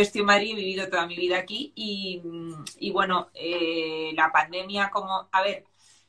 [0.00, 2.22] yo estoy en Madrid, he vivido toda mi vida aquí y,
[2.78, 5.66] y bueno, eh, la pandemia como, a ver,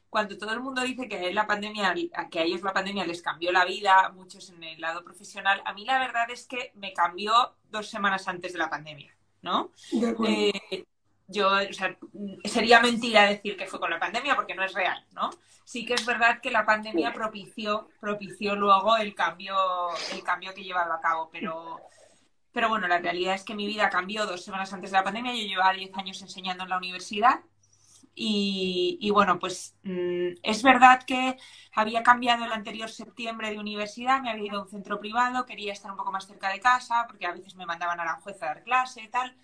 [0.10, 1.94] cuando todo el mundo dice que la pandemia,
[2.32, 5.74] que a ellos la pandemia les cambió la vida, muchos en el lado profesional, a
[5.74, 7.34] mí la verdad es que me cambió
[7.70, 9.72] dos semanas antes de la pandemia, ¿no?
[10.26, 10.86] Eh,
[11.28, 11.98] yo, o sea,
[12.46, 15.32] sería mentira decir que fue con la pandemia porque no es real, ¿no?
[15.66, 19.56] Sí que es verdad que la pandemia propició, propició luego el cambio,
[20.14, 21.78] el cambio que llevaba a cabo, pero,
[22.52, 25.34] pero bueno, la realidad es que mi vida cambió dos semanas antes de la pandemia.
[25.34, 27.42] Yo llevaba 10 años enseñando en la universidad
[28.14, 31.38] y, bueno, pues mm, es verdad que
[31.74, 35.74] había cambiado el anterior septiembre de universidad, me había ido a un centro privado, quería
[35.74, 38.46] estar un poco más cerca de casa, porque a veces me mandaban a la jueza
[38.46, 39.36] a dar clase y tal.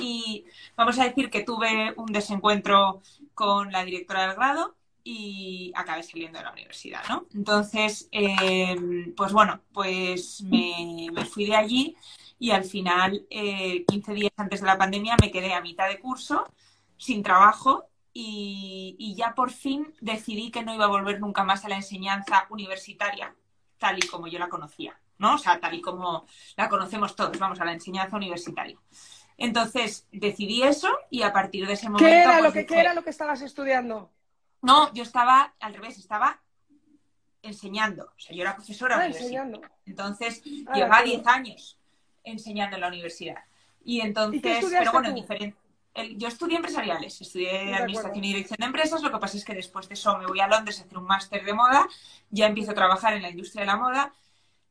[0.00, 0.44] Y
[0.76, 3.02] vamos a decir que tuve un desencuentro
[3.34, 7.26] con la directora del grado y acabé saliendo de la universidad, ¿no?
[7.32, 11.96] Entonces, em, pues bueno, pues me, fui de allí
[12.38, 15.98] y al final, 15 eh, días antes de la pandemia, me quedé a mitad de
[15.98, 16.44] curso
[16.96, 21.68] sin trabajo y, ya por fin decidí que no iba a volver nunca más a
[21.68, 23.34] la enseñanza universitaria
[23.78, 25.34] tal y como yo la conocía, ¿no?
[25.34, 26.24] O sea, tal y como
[26.56, 28.78] la conocemos todos, vamos, a la enseñanza universitaria.
[29.36, 32.06] Entonces decidí eso y a partir de ese momento...
[32.06, 34.10] ¿Qué era, lo, pues, que, era lo que estabas estudiando?
[34.62, 36.40] No, yo estaba al revés, estaba
[37.42, 38.04] enseñando.
[38.16, 39.60] O sea, yo era profesora ah, enseñando.
[39.84, 41.75] Entonces, ah, llevaba 10 años
[42.26, 43.38] enseñando en la universidad.
[43.84, 45.56] Y entonces, pero bueno, diferente
[46.16, 49.88] yo estudié empresariales, estudié administración y dirección de empresas, lo que pasa es que después
[49.88, 51.88] de eso me voy a Londres a hacer un máster de moda,
[52.30, 54.12] ya empiezo a trabajar en la industria de la moda.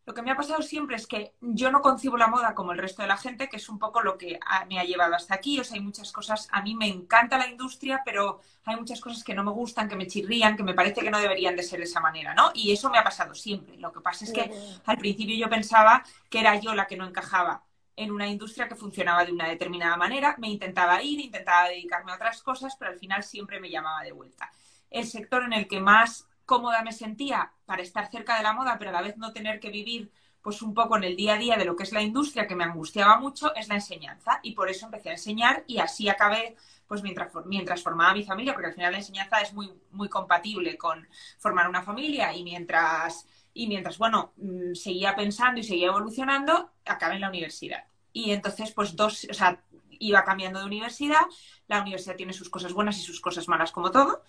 [0.05, 2.77] Lo que me ha pasado siempre es que yo no concibo la moda como el
[2.77, 4.39] resto de la gente, que es un poco lo que
[4.69, 5.59] me ha llevado hasta aquí.
[5.59, 9.23] O sea, hay muchas cosas, a mí me encanta la industria, pero hay muchas cosas
[9.23, 11.79] que no me gustan, que me chirrían, que me parece que no deberían de ser
[11.79, 12.51] de esa manera, ¿no?
[12.53, 13.77] Y eso me ha pasado siempre.
[13.77, 14.51] Lo que pasa es que
[14.85, 17.63] al principio yo pensaba que era yo la que no encajaba
[17.95, 22.15] en una industria que funcionaba de una determinada manera, me intentaba ir, intentaba dedicarme a
[22.15, 24.51] otras cosas, pero al final siempre me llamaba de vuelta.
[24.91, 28.77] El sector en el que más cómoda me sentía para estar cerca de la moda,
[28.77, 30.11] pero a la vez no tener que vivir
[30.41, 32.55] pues un poco en el día a día de lo que es la industria, que
[32.55, 34.39] me angustiaba mucho, es la enseñanza.
[34.43, 36.55] Y por eso empecé a enseñar y así acabé,
[36.87, 40.77] pues mientras, mientras formaba mi familia, porque al final la enseñanza es muy, muy compatible
[40.77, 41.07] con
[41.39, 43.25] formar una familia y mientras
[43.55, 47.85] y mientras, bueno, mm, seguía pensando y seguía evolucionando, acabé en la universidad.
[48.11, 49.63] Y entonces, pues dos, o sea,
[49.97, 51.21] iba cambiando de universidad.
[51.67, 54.23] La universidad tiene sus cosas buenas y sus cosas malas, como todo.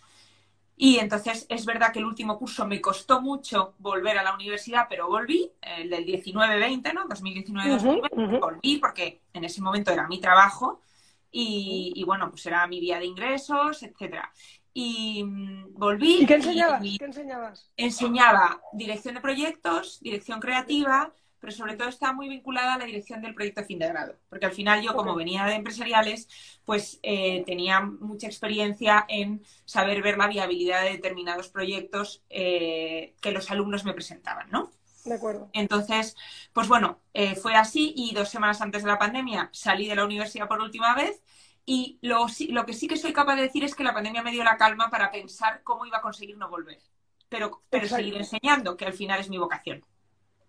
[0.76, 4.86] Y entonces es verdad que el último curso me costó mucho volver a la universidad,
[4.88, 7.08] pero volví, el del 19-20, ¿no?
[7.08, 10.82] 2019-2020, volví porque en ese momento era mi trabajo
[11.30, 14.32] y, y, bueno, pues era mi vía de ingresos, etcétera
[14.78, 16.18] y mm, volví.
[16.20, 16.82] ¿Y qué enseñabas?
[16.82, 17.70] ¿Qué enseñabas?
[17.78, 21.14] Enseñaba dirección de proyectos, dirección creativa,
[21.46, 24.46] pero sobre todo está muy vinculada a la dirección del proyecto fin de grado, porque
[24.46, 26.28] al final yo como venía de empresariales,
[26.64, 33.30] pues eh, tenía mucha experiencia en saber ver la viabilidad de determinados proyectos eh, que
[33.30, 34.72] los alumnos me presentaban, ¿no?
[35.04, 35.48] De acuerdo.
[35.52, 36.16] Entonces,
[36.52, 40.04] pues bueno, eh, fue así y dos semanas antes de la pandemia salí de la
[40.04, 41.22] universidad por última vez
[41.64, 44.32] y lo, lo que sí que soy capaz de decir es que la pandemia me
[44.32, 46.80] dio la calma para pensar cómo iba a conseguir no volver.
[47.28, 49.84] Pero, pero seguir enseñando, que al final es mi vocación.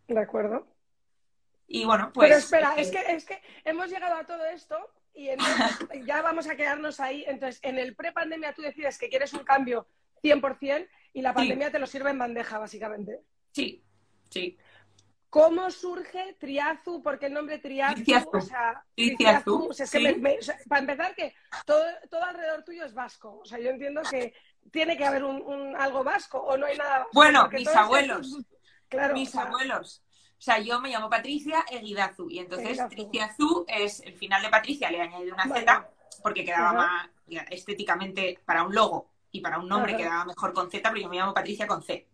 [0.07, 0.65] De acuerdo.
[1.67, 2.29] Y bueno, pues.
[2.29, 4.77] Pero espera, es, que, es que hemos llegado a todo esto
[5.13, 5.29] y
[6.05, 7.25] ya vamos a quedarnos ahí.
[7.27, 9.87] Entonces, en el pre-pandemia tú decides que quieres un cambio
[10.23, 13.21] 100% y la pandemia te lo sirve en bandeja, básicamente.
[13.51, 13.83] Sí,
[14.29, 14.57] sí.
[15.29, 17.01] ¿Cómo surge Triazu?
[17.03, 19.69] Porque el nombre Triazu, o sea, Triazu,
[20.69, 21.33] para empezar que
[21.65, 23.39] todo, todo, alrededor tuyo es vasco.
[23.39, 24.33] O sea, yo entiendo que
[24.71, 27.11] tiene que haber un, algo vasco o no hay nada vasco.
[27.13, 28.37] Bueno, mis abuelos.
[28.89, 30.01] Claro, mis abuelos.
[30.37, 34.91] O sea, yo me llamo Patricia Eguidazu y entonces Triciazu es el final de Patricia,
[34.91, 35.89] le he añadido una Z
[36.21, 37.09] porque quedaba más
[37.49, 41.17] estéticamente para un logo y para un nombre quedaba mejor con Z, pero yo me
[41.17, 42.07] llamo Patricia con C.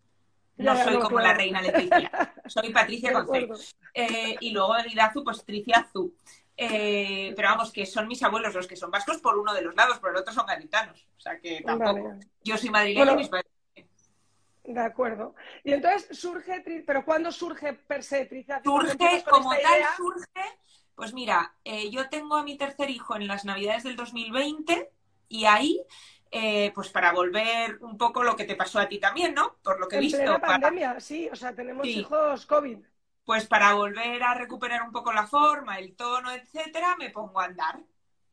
[0.56, 3.50] No soy como la reina Leticia, soy Patricia con C.
[3.94, 5.88] Eh, y luego Eguidazu, pues Tricia
[6.56, 9.76] eh, pero vamos, que son mis abuelos los que son vascos por uno de los
[9.76, 11.08] lados, por el otro son gaditanos.
[11.18, 12.16] O sea que tampoco.
[12.44, 13.53] Yo soy madrileña y mis padres.
[14.64, 15.36] De acuerdo.
[15.64, 18.30] Y entonces surge, pero ¿cuándo surge per se?
[18.64, 20.60] Surge, como tal, surge.
[20.96, 24.92] Pues mira, eh, yo tengo a mi tercer hijo en las Navidades del 2020
[25.28, 25.86] y ahí
[26.36, 29.58] eh, pues para volver un poco lo que te pasó a ti también, ¿no?
[29.64, 30.18] Por lo que he visto.
[30.18, 32.80] En pandemia, sí, o sea, tenemos hijos COVID.
[33.24, 37.46] Pues para volver a recuperar un poco la forma, el tono, etcétera, me pongo a
[37.46, 37.80] andar.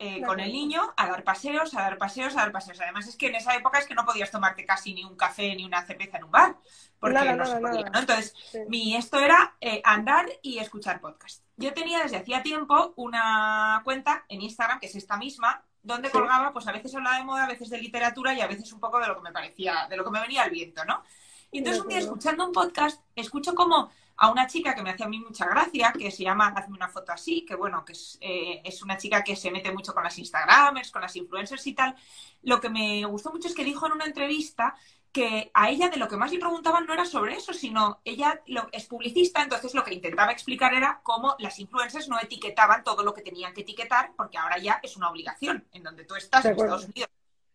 [0.03, 2.81] Eh, con el niño a dar paseos, a dar paseos, a dar paseos.
[2.81, 5.55] Además es que en esa época es que no podías tomarte casi ni un café
[5.55, 6.57] ni una cerveza en un bar,
[6.99, 7.99] porque no se podía, ¿no?
[7.99, 8.35] Entonces,
[8.67, 11.45] mi esto era eh, andar y escuchar podcast.
[11.59, 16.51] Yo tenía desde hacía tiempo una cuenta en Instagram, que es esta misma, donde colgaba,
[16.55, 19.01] pues a veces hablaba de moda, a veces de literatura y a veces un poco
[19.01, 21.03] de lo que me parecía, de lo que me venía al viento, ¿no?
[21.51, 25.03] Y entonces un día escuchando un podcast, escucho como a una chica que me hace
[25.03, 28.19] a mí mucha gracia, que se llama Hazme una foto así, que bueno, que es,
[28.21, 31.73] eh, es una chica que se mete mucho con las Instagramers, con las influencers y
[31.73, 31.97] tal.
[32.43, 34.77] Lo que me gustó mucho es que dijo en una entrevista
[35.11, 38.43] que a ella de lo que más le preguntaban no era sobre eso, sino ella
[38.47, 43.03] lo, es publicista, entonces lo que intentaba explicar era cómo las influencers no etiquetaban todo
[43.03, 46.45] lo que tenían que etiquetar, porque ahora ya es una obligación, en donde tú estás
[46.45, 47.09] en Estados Unidos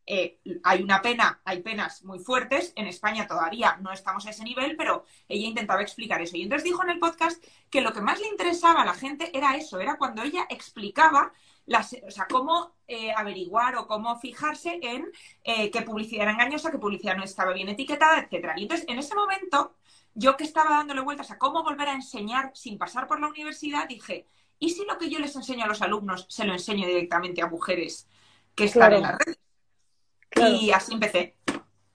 [0.07, 2.73] eh, hay una pena, hay penas muy fuertes.
[2.75, 6.37] En España todavía no estamos a ese nivel, pero ella intentaba explicar eso.
[6.37, 9.35] Y entonces dijo en el podcast que lo que más le interesaba a la gente
[9.35, 11.31] era eso, era cuando ella explicaba
[11.65, 15.11] las, o sea, cómo eh, averiguar o cómo fijarse en
[15.43, 18.53] eh, qué publicidad era engañosa, qué publicidad no estaba bien etiquetada, etcétera.
[18.57, 19.75] Y entonces, en ese momento,
[20.13, 23.87] yo que estaba dándole vueltas a cómo volver a enseñar sin pasar por la universidad,
[23.87, 24.27] dije,
[24.59, 27.47] ¿y si lo que yo les enseño a los alumnos se lo enseño directamente a
[27.47, 28.07] mujeres
[28.53, 29.17] que están en la
[30.35, 31.37] Y así empecé.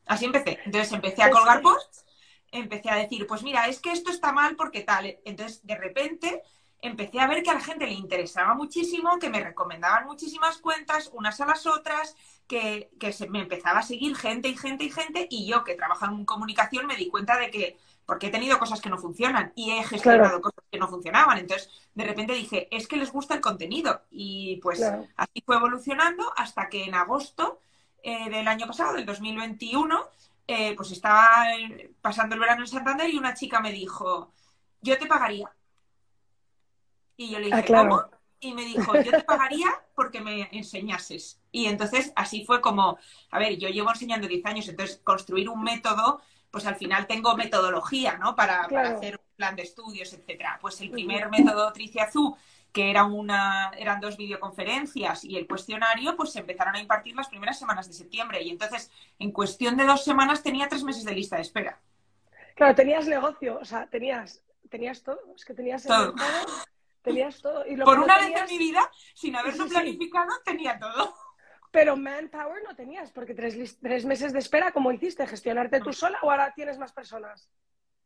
[0.07, 0.59] Así empecé.
[0.65, 2.05] Entonces empecé a colgar posts,
[2.51, 5.19] empecé a decir, pues mira, es que esto está mal porque tal.
[5.25, 6.43] Entonces, de repente,
[6.83, 11.11] empecé a ver que a la gente le interesaba muchísimo, que me recomendaban muchísimas cuentas,
[11.13, 12.17] unas a las otras,
[12.47, 16.07] que, se, me empezaba a seguir gente y gente y gente, y yo que trabajo
[16.07, 19.71] en comunicación me di cuenta de que, porque he tenido cosas que no funcionan y
[19.71, 21.39] he gestionado cosas que no funcionaban.
[21.39, 24.03] Entonces, de repente dije, es que les gusta el contenido.
[24.11, 24.83] Y pues
[25.17, 27.61] así fue evolucionando hasta que en agosto
[28.03, 30.09] eh, del año pasado, del 2021,
[30.47, 31.45] eh, pues estaba
[32.01, 34.33] pasando el verano en Santander y una chica me dijo,
[34.81, 35.51] yo te pagaría.
[37.17, 38.05] Y yo le dije, ah, ¿cómo?
[38.41, 41.41] Y me dijo, yo te pagaría porque me enseñases.
[41.53, 42.99] Y entonces así fue como,
[43.31, 47.37] a ver, yo llevo enseñando 10 años, entonces construir un método, pues al final tengo
[47.37, 48.35] metodología, ¿no?
[48.35, 50.59] Para, hacer un plan de estudios, etcétera.
[50.61, 52.37] Pues el primer método Triciazú
[52.73, 57.29] que era una, eran dos videoconferencias y el cuestionario, pues se empezaron a impartir las
[57.29, 58.43] primeras semanas de septiembre.
[58.43, 61.81] Y entonces, en cuestión de dos semanas, tenía tres meses de lista de espera.
[62.55, 66.15] Claro, tenías negocio, o sea, tenías, tenías todo, es que tenías todo.
[67.03, 67.67] tenías todo.
[67.67, 71.15] Y Por una vez en mi vida, sin haberlo planificado, tenía todo.
[71.73, 75.27] Pero manpower no tenías, porque tres, tres meses de espera, ¿cómo hiciste?
[75.27, 77.49] ¿Gestionarte tú sola o ahora tienes más personas?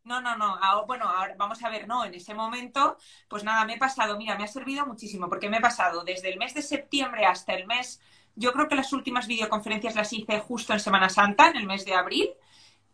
[0.05, 0.59] No, no, no.
[0.87, 2.97] bueno, ahora vamos a ver, no, en ese momento,
[3.29, 6.31] pues nada, me he pasado, mira, me ha servido muchísimo, porque me he pasado desde
[6.31, 8.01] el mes de septiembre hasta el mes,
[8.37, 11.85] yo creo que las últimas videoconferencias las hice justo en Semana Santa, en el mes
[11.87, 12.31] de abril,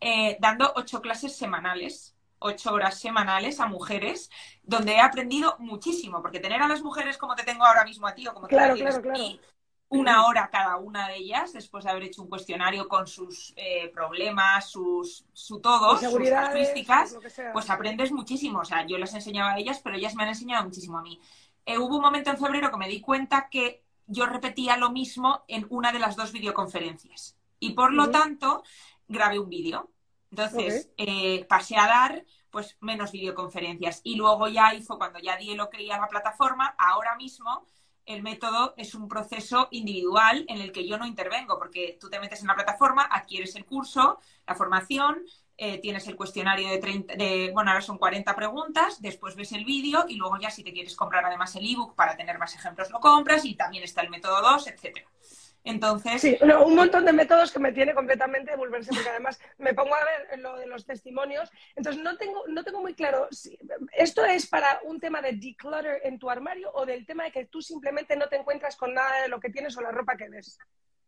[0.00, 4.30] eh, dando ocho clases semanales ocho horas semanales a mujeres,
[4.62, 8.14] donde he aprendido muchísimo, porque tener a las mujeres como te tengo ahora mismo a
[8.14, 9.24] ti o como te claro, claro, claro
[9.90, 13.90] una hora cada una de ellas, después de haber hecho un cuestionario con sus eh,
[13.92, 17.18] problemas, sus, su todo, sus características,
[17.52, 18.60] pues aprendes muchísimo.
[18.60, 21.20] O sea, yo les enseñaba a ellas, pero ellas me han enseñado muchísimo a mí.
[21.66, 25.42] Eh, hubo un momento en febrero que me di cuenta que yo repetía lo mismo
[25.48, 27.36] en una de las dos videoconferencias.
[27.58, 28.62] Y por lo tanto,
[29.08, 29.90] grabé un vídeo.
[30.30, 34.02] Entonces, eh, pasé a dar pues menos videoconferencias.
[34.04, 37.66] Y luego ya hizo, cuando ya di lo que a la plataforma, ahora mismo
[38.14, 42.18] el método es un proceso individual en el que yo no intervengo, porque tú te
[42.18, 45.22] metes en la plataforma, adquieres el curso, la formación,
[45.56, 49.64] eh, tienes el cuestionario de 30, de, bueno, ahora son 40 preguntas, después ves el
[49.64, 52.90] vídeo y luego ya si te quieres comprar además el ebook para tener más ejemplos
[52.90, 55.06] lo compras y también está el método 2, etcétera.
[55.64, 56.22] Entonces.
[56.22, 59.94] Sí, un montón de métodos que me tiene completamente de volverse, porque además me pongo
[59.94, 61.50] a ver lo de los testimonios.
[61.76, 63.58] Entonces, no tengo, no tengo muy claro si
[63.92, 67.46] esto es para un tema de declutter en tu armario o del tema de que
[67.46, 70.28] tú simplemente no te encuentras con nada de lo que tienes o la ropa que
[70.28, 70.58] ves.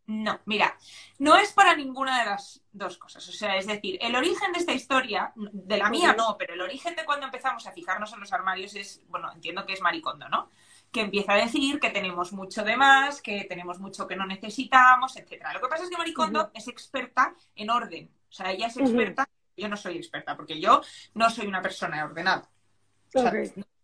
[0.07, 0.77] No, mira,
[1.21, 3.27] no es para ninguna de las dos cosas.
[3.29, 6.61] O sea, es decir, el origen de esta historia, de la mía no, pero el
[6.61, 10.29] origen de cuando empezamos a fijarnos en los armarios es, bueno, entiendo que es maricondo,
[10.29, 10.51] ¿no?
[10.93, 15.17] Que empieza a decir que tenemos mucho de más, que tenemos mucho que no necesitamos,
[15.17, 15.55] etcétera.
[15.55, 18.11] Lo que pasa es que Maricondo es experta en orden.
[18.29, 20.83] O sea, ella es experta, yo no soy experta, porque yo
[21.15, 22.49] no soy una persona ordenada.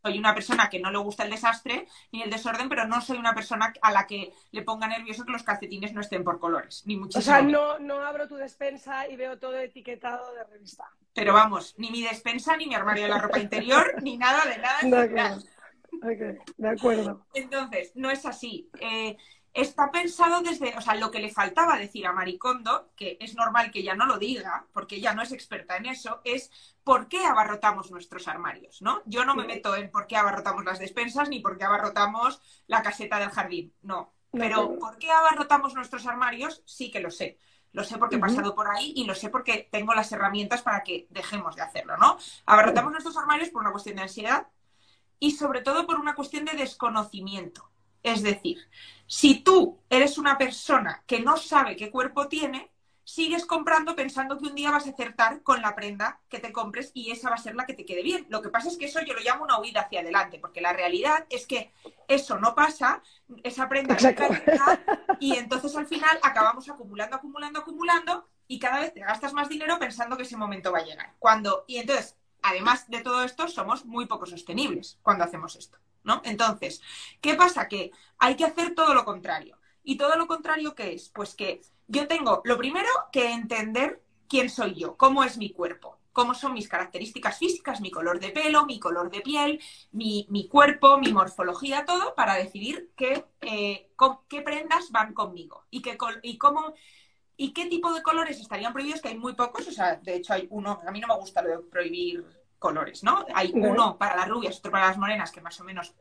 [0.02, 3.16] soy una persona que no le gusta el desastre ni el desorden, pero no soy
[3.16, 6.82] una persona a la que le ponga nervioso que los calcetines no estén por colores,
[6.84, 7.20] ni muchísimo.
[7.20, 10.84] O sea, no, no abro tu despensa y veo todo etiquetado de revista.
[11.14, 14.58] Pero vamos, ni mi despensa, ni mi armario de la ropa interior, ni nada de
[14.58, 15.38] nada.
[16.02, 17.26] Ok, de acuerdo.
[17.34, 18.70] Entonces, no es así.
[18.80, 19.16] Eh,
[19.52, 23.70] está pensado desde, o sea, lo que le faltaba decir a Maricondo, que es normal
[23.70, 26.50] que ella no lo diga, porque ella no es experta en eso, es
[26.84, 29.02] por qué abarrotamos nuestros armarios, ¿no?
[29.06, 32.82] Yo no me meto en por qué abarrotamos las despensas ni por qué abarrotamos la
[32.82, 34.14] caseta del jardín, no.
[34.30, 36.62] Pero ¿por qué abarrotamos nuestros armarios?
[36.66, 37.38] Sí que lo sé.
[37.72, 40.82] Lo sé porque he pasado por ahí y lo sé porque tengo las herramientas para
[40.82, 42.18] que dejemos de hacerlo, ¿no?
[42.46, 44.46] Abarrotamos nuestros armarios por una cuestión de ansiedad
[45.18, 47.70] y sobre todo por una cuestión de desconocimiento.
[48.02, 48.58] Es decir,
[49.06, 52.70] si tú eres una persona que no sabe qué cuerpo tiene,
[53.08, 56.90] sigues comprando pensando que un día vas a acertar con la prenda que te compres
[56.92, 58.26] y esa va a ser la que te quede bien.
[58.28, 60.74] Lo que pasa es que eso yo lo llamo una huida hacia adelante, porque la
[60.74, 61.72] realidad es que
[62.06, 63.02] eso no pasa,
[63.42, 69.00] esa prenda no y entonces al final acabamos acumulando, acumulando, acumulando y cada vez te
[69.00, 71.14] gastas más dinero pensando que ese momento va a llegar.
[71.18, 76.20] Cuando y entonces, además de todo esto, somos muy poco sostenibles cuando hacemos esto, ¿no?
[76.24, 76.82] Entonces,
[77.20, 77.68] ¿qué pasa?
[77.68, 79.58] Que hay que hacer todo lo contrario.
[79.82, 81.08] ¿Y todo lo contrario qué es?
[81.08, 85.98] Pues que yo tengo, lo primero, que entender quién soy yo, cómo es mi cuerpo,
[86.12, 89.60] cómo son mis características físicas, mi color de pelo, mi color de piel,
[89.92, 93.88] mi, cuerpo, mi morfología, todo, para decidir qué, eh,
[94.28, 96.74] qué prendas van conmigo y, qué, y cómo...
[97.40, 99.00] ¿Y qué tipo de colores estarían prohibidos?
[99.00, 101.40] Que hay muy pocos, o sea, de hecho hay uno, a mí no me gusta
[101.40, 102.24] lo de prohibir
[102.58, 103.24] colores, ¿no?
[103.32, 105.94] Hay uno para las rubias, otro para las morenas, que más o menos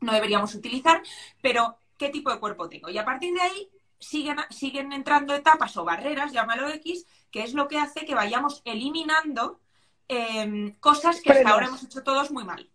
[0.00, 1.02] no deberíamos utilizar,
[1.40, 2.90] pero ¿qué tipo de cuerpo tengo?
[2.90, 7.54] Y a partir de ahí siguen, siguen entrando etapas o barreras, llámalo X, que es
[7.54, 9.60] lo que hace que vayamos eliminando
[10.08, 12.68] em, cosas que hasta ahora hemos hecho todos muy mal.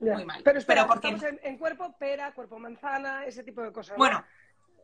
[0.00, 0.42] Muy mal.
[0.42, 1.10] Pero, espera, porque...
[1.10, 3.96] estamos en, cuerpo pera, cuerpo manzana, ese tipo de cosas.
[3.96, 4.24] Bueno,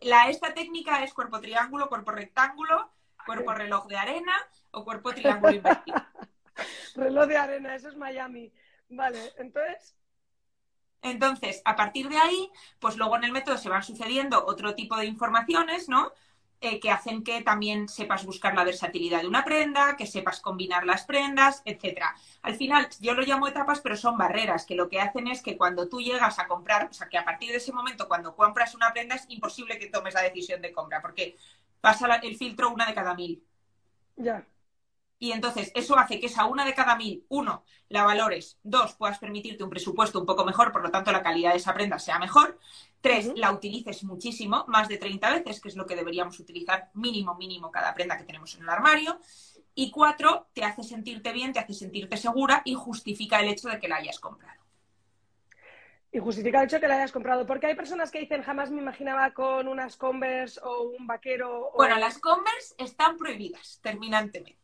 [0.04, 2.90] la, esta técnica es cuerpo triángulo, cuerpo rectángulo,
[3.26, 4.34] cuerpo reloj de arena
[4.70, 6.02] o cuerpo triángulo invertido.
[6.94, 8.52] reloj de arena, eso es Miami.
[8.88, 9.96] Vale, entonces.
[11.02, 14.96] Entonces, a partir de ahí, pues luego en el método se van sucediendo otro tipo
[14.96, 16.12] de informaciones, ¿no?
[16.64, 20.87] Eh, que hacen que también sepas buscar la versatilidad de una prenda, que sepas combinar
[20.87, 22.16] las prendas, etcétera.
[22.40, 25.59] Al final, yo lo llamo etapas, pero son barreras, que lo que hacen es que
[25.59, 28.75] cuando tú llegas a comprar, o sea, que a partir de ese momento, cuando compras
[28.75, 31.37] una prenda, es imposible que tomes la decisión de compra, porque
[31.83, 33.44] pasa el filtro una de cada mil.
[34.16, 34.47] Ya.
[35.18, 39.18] Y entonces eso hace que esa una de cada mil, uno, la valores, dos, puedas
[39.18, 42.18] permitirte un presupuesto un poco mejor, por lo tanto la calidad de esa prenda sea
[42.18, 42.59] mejor,
[43.04, 47.34] tres, la utilices muchísimo, más de 30 veces, que es lo que deberíamos utilizar mínimo,
[47.34, 49.20] mínimo cada prenda que tenemos en el armario,
[49.75, 53.78] y cuatro, te hace sentirte bien, te hace sentirte segura y justifica el hecho de
[53.78, 54.58] que la hayas comprado.
[56.12, 57.44] Y justifica el hecho de que la hayas comprado.
[57.44, 61.73] Porque hay personas que dicen, jamás me imaginaba con unas Converse o un vaquero.
[61.76, 64.56] Bueno, las Converse están prohibidas terminantemente.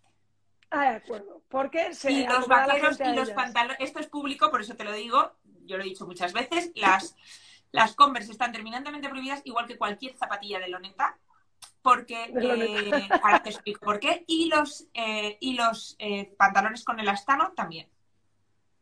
[0.70, 1.42] Ah, de acuerdo.
[1.50, 4.92] Porque se y los vaqueros y los pantalones, esto es público, por eso te lo
[4.92, 5.32] digo,
[5.66, 7.16] yo lo he dicho muchas veces, las,
[7.72, 11.18] las Converse están terminantemente prohibidas, igual que cualquier zapatilla de loneta,
[11.82, 17.00] porque eh, ahora te explico por qué, y los, eh, y los eh, pantalones con
[17.00, 17.88] el astano también.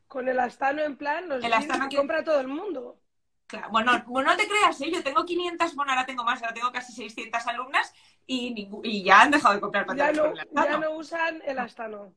[0.06, 2.98] Con el astano en plan, los el astano que compra todo el mundo.
[3.46, 4.90] Claro, bueno, no te creas, ¿eh?
[4.90, 7.94] yo tengo 500, bueno, ahora tengo más, ahora tengo casi 600 alumnas
[8.26, 12.12] y, y ya han dejado de comprar pantalones ya no, Ya no usan el astano.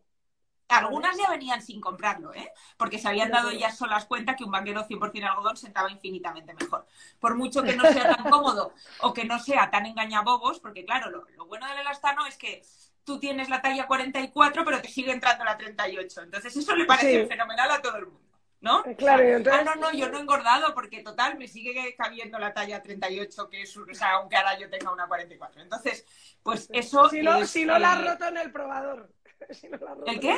[0.72, 2.52] Algunas ya venían sin comprarlo, ¿eh?
[2.78, 6.86] porque se habían dado ya solas cuenta que un vaquero 100% algodón sentaba infinitamente mejor.
[7.20, 11.10] Por mucho que no sea tan cómodo o que no sea tan engañabobos, porque claro,
[11.10, 12.64] lo, lo bueno del elastano es que
[13.04, 16.22] tú tienes la talla 44, pero te sigue entrando la 38.
[16.22, 18.22] Entonces eso le parece fenomenal a todo el mundo.
[18.62, 18.86] ¿no?
[18.86, 22.54] Eh, claro, Ah, no, no, yo no he engordado porque total me sigue cabiendo la
[22.54, 25.62] talla 38, que es, o sea, aunque ahora yo tenga una 44.
[25.62, 26.06] Entonces,
[26.44, 27.10] pues eso.
[27.10, 29.12] Si no, si no la has roto en el probador.
[29.52, 30.36] Si no la ¿El qué?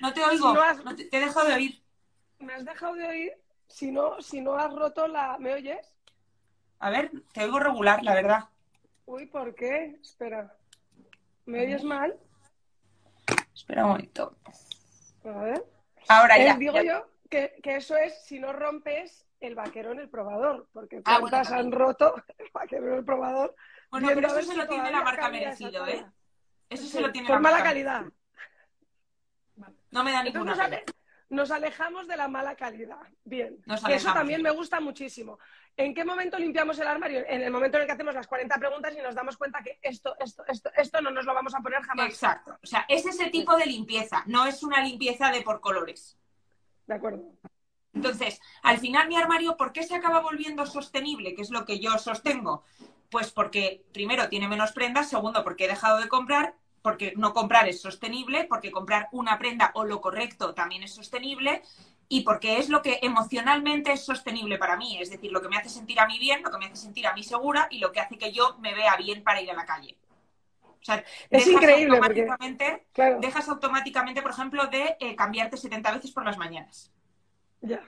[0.00, 0.54] no te oigo.
[0.96, 1.82] te, he dejado de oír.
[2.38, 3.32] ¿Me has dejado de oír?
[3.66, 5.38] Si no, si no has roto la.
[5.38, 5.94] ¿Me oyes?
[6.78, 8.48] A ver, te oigo regular, la verdad.
[9.06, 9.98] Uy, ¿por qué?
[10.00, 10.54] Espera.
[11.46, 12.16] ¿Me oyes mal?
[13.54, 14.36] Espera un momento.
[15.24, 15.64] A ver.
[16.08, 16.56] Ahora eh, ya.
[16.56, 21.18] Digo yo que, eso es si no rompes el vaquero en el probador, porque ah,
[21.18, 23.54] cuántas han roto el vaquero en el probador.
[23.90, 26.04] Bueno, pero eso se lo tiene la marca merecido, ¿eh?
[26.68, 28.04] Eso se lo tiene Por mala calidad.
[29.92, 30.80] No me da ninguna nos,
[31.28, 32.98] nos alejamos de la mala calidad.
[33.24, 33.62] Bien.
[33.88, 35.38] Eso también me gusta muchísimo.
[35.76, 37.24] ¿En qué momento limpiamos el armario?
[37.26, 39.78] En el momento en el que hacemos las 40 preguntas y nos damos cuenta que
[39.80, 42.08] esto, esto, esto, esto no nos lo vamos a poner jamás.
[42.08, 42.58] Exacto.
[42.62, 46.18] O sea, es ese tipo de limpieza, no es una limpieza de por colores.
[46.86, 47.24] De acuerdo.
[47.94, 51.34] Entonces, al final mi armario, ¿por qué se acaba volviendo sostenible?
[51.34, 52.64] Que es lo que yo sostengo.
[53.10, 57.68] Pues porque, primero, tiene menos prendas, segundo, porque he dejado de comprar, porque no comprar
[57.68, 61.62] es sostenible, porque comprar una prenda o lo correcto también es sostenible
[62.08, 65.56] y porque es lo que emocionalmente es sostenible para mí, es decir, lo que me
[65.56, 67.92] hace sentir a mí bien, lo que me hace sentir a mí segura y lo
[67.92, 69.96] que hace que yo me vea bien para ir a la calle.
[70.62, 72.86] O sea, es increíble automáticamente,
[73.20, 76.92] dejas automáticamente, por ejemplo, de eh, cambiarte 70 veces por las mañanas.
[77.60, 77.80] Ya.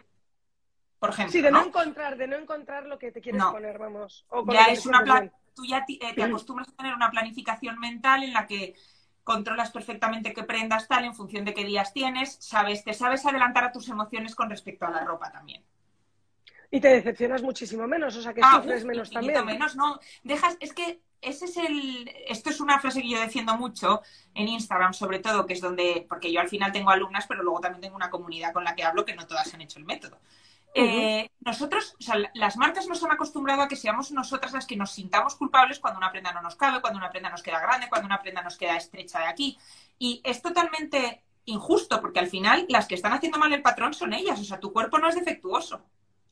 [1.01, 1.33] por ejemplo.
[1.33, 1.65] Sí, de ¿no?
[1.65, 4.25] encontrar, de no encontrar lo que te quieres poner, vamos.
[4.47, 5.33] ya es una plan...
[5.55, 8.75] Tú ya te, eh, te acostumbras a tener una planificación mental en la que
[9.25, 13.65] controlas perfectamente qué prendas tal en función de qué días tienes, sabes, te sabes adelantar
[13.65, 15.65] a tus emociones con respecto a la ropa también.
[16.71, 19.45] Y te decepcionas muchísimo menos, o sea que ah, sufres menos también.
[19.47, 20.01] menos, no.
[20.25, 22.11] Dejas, es que ese es el.
[22.27, 24.03] Esto es una frase que yo defiendo mucho
[24.35, 26.05] en Instagram, sobre todo, que es donde.
[26.09, 28.83] Porque yo al final tengo alumnas, pero luego también tengo una comunidad con la que
[28.83, 30.19] hablo que no todas han hecho el método.
[30.77, 34.77] Eh, nosotros, o sea, las marcas nos han acostumbrado a que seamos nosotras las que
[34.77, 37.89] nos sintamos culpables cuando una prenda no nos cabe, cuando una prenda nos queda grande,
[37.89, 39.57] cuando una prenda nos queda estrecha de aquí.
[39.99, 44.13] Y es totalmente injusto, porque al final las que están haciendo mal el patrón son
[44.13, 44.41] ellas.
[44.41, 45.81] O sea, tu cuerpo no es defectuoso.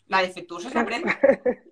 [0.08, 1.18] La defectuosa es la prenda.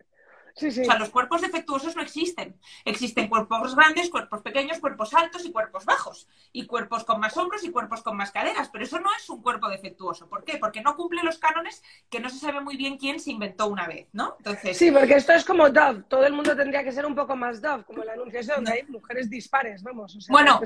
[0.62, 2.58] O sea, los cuerpos defectuosos no existen.
[2.84, 6.28] Existen cuerpos grandes, cuerpos pequeños, cuerpos altos y cuerpos bajos.
[6.52, 8.68] Y cuerpos con más hombros y cuerpos con más caderas.
[8.70, 10.28] Pero eso no es un cuerpo defectuoso.
[10.28, 10.58] ¿Por qué?
[10.58, 13.86] Porque no cumple los cánones que no se sabe muy bien quién se inventó una
[13.86, 14.36] vez, ¿no?
[14.38, 14.76] Entonces...
[14.76, 16.02] Sí, porque esto es como Dove.
[16.08, 18.72] Todo el mundo tendría que ser un poco más Dove, como el anuncio ese donde
[18.72, 20.18] hay mujeres dispares, vamos.
[20.28, 20.60] bueno,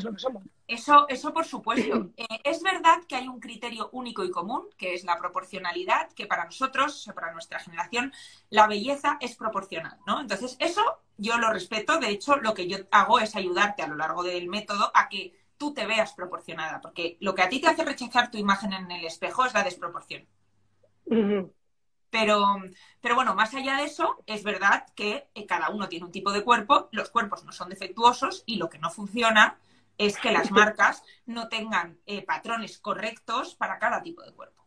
[0.67, 2.11] Eso, eso por supuesto.
[2.17, 6.27] Eh, es verdad que hay un criterio único y común, que es la proporcionalidad, que
[6.27, 8.13] para nosotros, para nuestra generación,
[8.51, 10.21] la belleza es proporcional ¿no?
[10.21, 10.83] Entonces, eso
[11.17, 11.99] yo lo respeto.
[11.99, 15.33] De hecho, lo que yo hago es ayudarte a lo largo del método a que
[15.57, 18.91] tú te veas proporcionada, porque lo que a ti te hace rechazar tu imagen en
[18.91, 20.27] el espejo es la desproporción.
[22.11, 22.45] Pero,
[23.01, 26.33] pero bueno, más allá de eso, es verdad que eh, cada uno tiene un tipo
[26.33, 29.59] de cuerpo, los cuerpos no son defectuosos y lo que no funciona
[29.99, 34.64] es que las marcas no tengan eh, patrones correctos para cada tipo de cuerpo.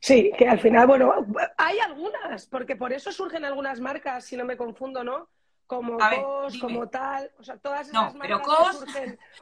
[0.00, 1.12] Sí, que al final, bueno,
[1.56, 5.28] hay algunas, porque por eso surgen algunas marcas, si no me confundo, ¿no?
[5.66, 8.84] Como COS, como tal, o sea, todas esas no, pero COS,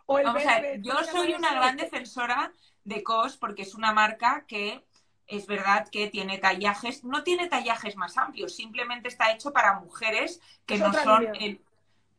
[0.06, 2.50] vamos a ver, yo soy una gran defensora
[2.82, 4.82] de COS porque es una marca que
[5.26, 10.40] es verdad que tiene tallajes, no tiene tallajes más amplios, simplemente está hecho para mujeres
[10.66, 11.28] que no son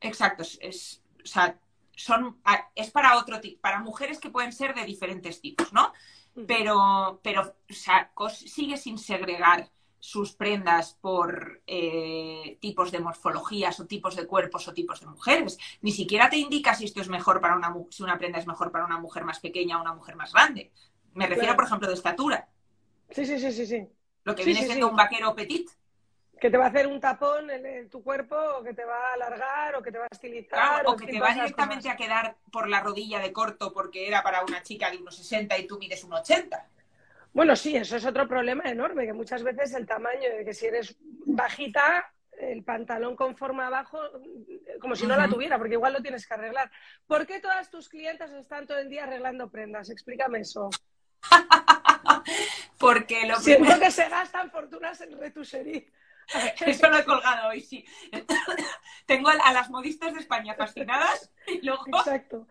[0.01, 1.57] exacto, es, o sea,
[1.95, 2.37] son
[2.75, 5.93] es para otro tipo, para mujeres que pueden ser de diferentes tipos, ¿no?
[6.47, 7.55] Pero, pero
[8.29, 9.69] sigue sin segregar
[9.99, 15.57] sus prendas por eh, tipos de morfologías o tipos de cuerpos o tipos de mujeres.
[15.81, 18.71] Ni siquiera te indica si esto es mejor para una si una prenda es mejor
[18.71, 20.71] para una mujer más pequeña o una mujer más grande.
[21.13, 22.47] Me refiero, por ejemplo, de estatura.
[23.09, 23.87] Sí, sí, sí, sí, sí.
[24.23, 25.71] Lo que viene siendo un vaquero petit
[26.39, 29.13] que te va a hacer un tapón en, tu cuerpo, o que te va a
[29.13, 30.83] alargar, o que te va a estilizar.
[30.85, 34.43] o, que te va directamente a quedar por la rodilla de corto porque era para
[34.43, 36.67] una chica de unos 60 y tú mides un 80.
[37.33, 40.67] Bueno, sí, eso es otro problema enorme, que muchas veces el tamaño de que si
[40.67, 40.95] eres
[41.25, 43.99] bajita, el pantalón con forma abajo,
[44.79, 46.71] como si no la tuviera, porque igual lo tienes que arreglar.
[47.07, 49.89] ¿Por qué todas tus clientes están todo el día arreglando prendas?
[49.89, 50.69] Explícame eso.
[52.79, 55.83] porque lo Siento que se gastan fortunas en retusería.
[56.65, 57.85] Eso lo he colgado hoy, sí.
[59.05, 61.85] Tengo a, las modistas de España fascinadas y luego...
[61.87, 62.47] Exacto.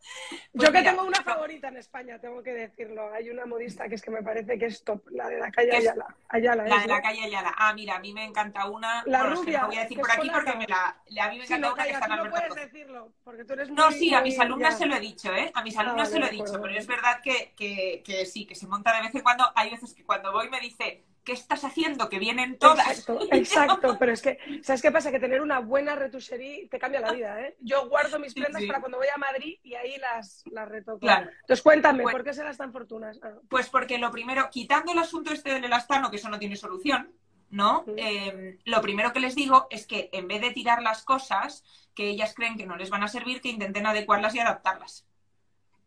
[0.52, 3.12] Pues Yo que tengo una favorita en España, tengo que decirlo.
[3.12, 5.76] Hay una modista que es que me parece que es top, la de la calle
[5.76, 6.16] Ayala.
[6.28, 7.54] Ayala la de la calle Ayala.
[7.56, 9.02] Ah, mira, a mí me encanta una.
[9.06, 9.60] La rubia.
[9.60, 11.90] no voy a decir por aquí porque me la, a mí me encanta una que
[11.92, 14.96] está en No puedes decirlo, porque tú eres No, sí, a mis alumnas se lo
[14.96, 15.52] he dicho, ¿eh?
[15.54, 18.46] A mis ah, alumnas se lo he dicho, pero es verdad que, que, que sí,
[18.46, 19.44] que se monta de vez en cuando.
[19.54, 22.08] Hay veces que cuando voy me dice, ¿qué estás haciendo?
[22.08, 22.88] Que vienen todas.
[22.88, 25.10] Exacto, exacto, pero es que, ¿sabes qué pasa?
[25.10, 27.56] Que tener una buena retusería te cambia la vida, ¿eh?
[27.60, 31.06] Yo guardo mis prendas para cuando voy a Madrid y ahí las, las retoco.
[31.06, 33.18] Entonces, cuéntame, pues ¿por qué serás tan fortunas?
[33.22, 33.32] Ah.
[33.48, 37.12] Pues porque lo primero, quitando el asunto este del elastano, que eso no tiene solución,
[37.50, 37.84] ¿no?
[37.96, 42.08] Em, lo primero que les digo es que en vez de tirar las cosas que
[42.08, 45.06] ellas creen que no les van a servir, que intenten adecuarlas y adaptarlas.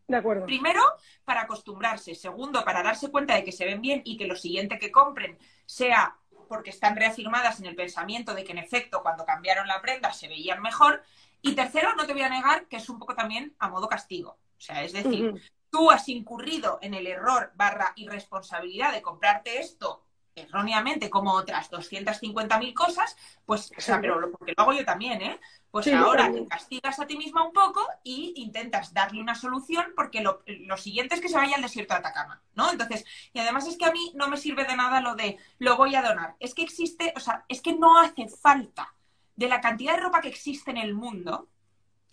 [0.08, 0.46] De acuerdo.
[0.46, 0.82] Primero,
[1.24, 2.14] para acostumbrarse.
[2.14, 5.38] Segundo, para darse cuenta de que se ven bien y que lo siguiente que compren
[5.66, 10.12] sea porque están reafirmadas en el pensamiento de que en efecto cuando cambiaron la prenda
[10.12, 11.04] se veían mejor.
[11.46, 14.32] Y tercero, no te voy a negar que es un poco también a modo castigo.
[14.58, 15.34] O sea, es decir,
[15.70, 22.74] tú has incurrido en el error barra irresponsabilidad de comprarte esto erróneamente como otras 250.000
[22.74, 25.40] cosas, pues, o sea, pero porque lo hago yo también, ¿eh?
[25.70, 30.22] Pues ahora te castigas a ti misma un poco y intentas darle una solución porque
[30.22, 30.44] lo,
[30.78, 32.72] siguiente es que se vaya al desierto de Atacama, ¿no?
[32.72, 33.04] Entonces,
[33.34, 35.96] y además es que a mí no me sirve de nada lo de lo voy
[35.96, 36.36] a donar.
[36.40, 38.94] Es que existe, o sea, es que no hace falta
[39.36, 41.50] de la cantidad de ropa que existe en el mundo.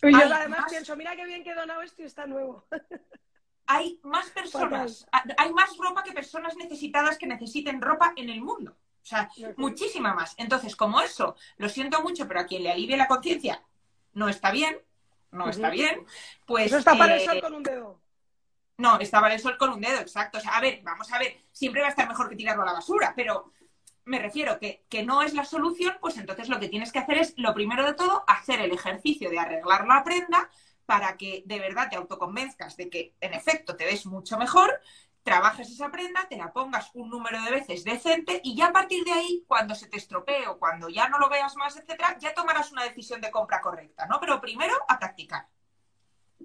[0.01, 2.65] Y yo además pienso, mira qué bien que he donado esto y está nuevo.
[3.67, 8.71] hay más personas, hay más ropa que personas necesitadas que necesiten ropa en el mundo.
[8.71, 10.35] O sea, muchísima más.
[10.37, 13.63] Entonces, como eso, lo siento mucho, pero a quien le alivie la conciencia
[14.13, 14.77] no está bien,
[15.31, 16.05] no está bien,
[16.45, 16.67] pues...
[16.67, 18.01] Eso está para eso con un dedo.
[18.77, 20.37] No, estaba el sol con un dedo, exacto.
[20.37, 22.65] O sea, a ver, vamos a ver, siempre va a estar mejor que tirarlo a
[22.65, 23.51] la basura, pero
[24.05, 27.17] me refiero que, que no es la solución, pues entonces lo que tienes que hacer
[27.17, 30.49] es, lo primero de todo, hacer el ejercicio de arreglar la prenda
[30.85, 34.81] para que de verdad te autoconvenzcas de que en efecto te ves mucho mejor,
[35.23, 39.03] trabajes esa prenda, te la pongas un número de veces decente y ya a partir
[39.03, 42.33] de ahí, cuando se te estropee o cuando ya no lo veas más, etcétera, ya
[42.33, 44.19] tomarás una decisión de compra correcta, ¿no?
[44.19, 45.47] Pero primero a practicar.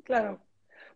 [0.04, 0.40] Claro.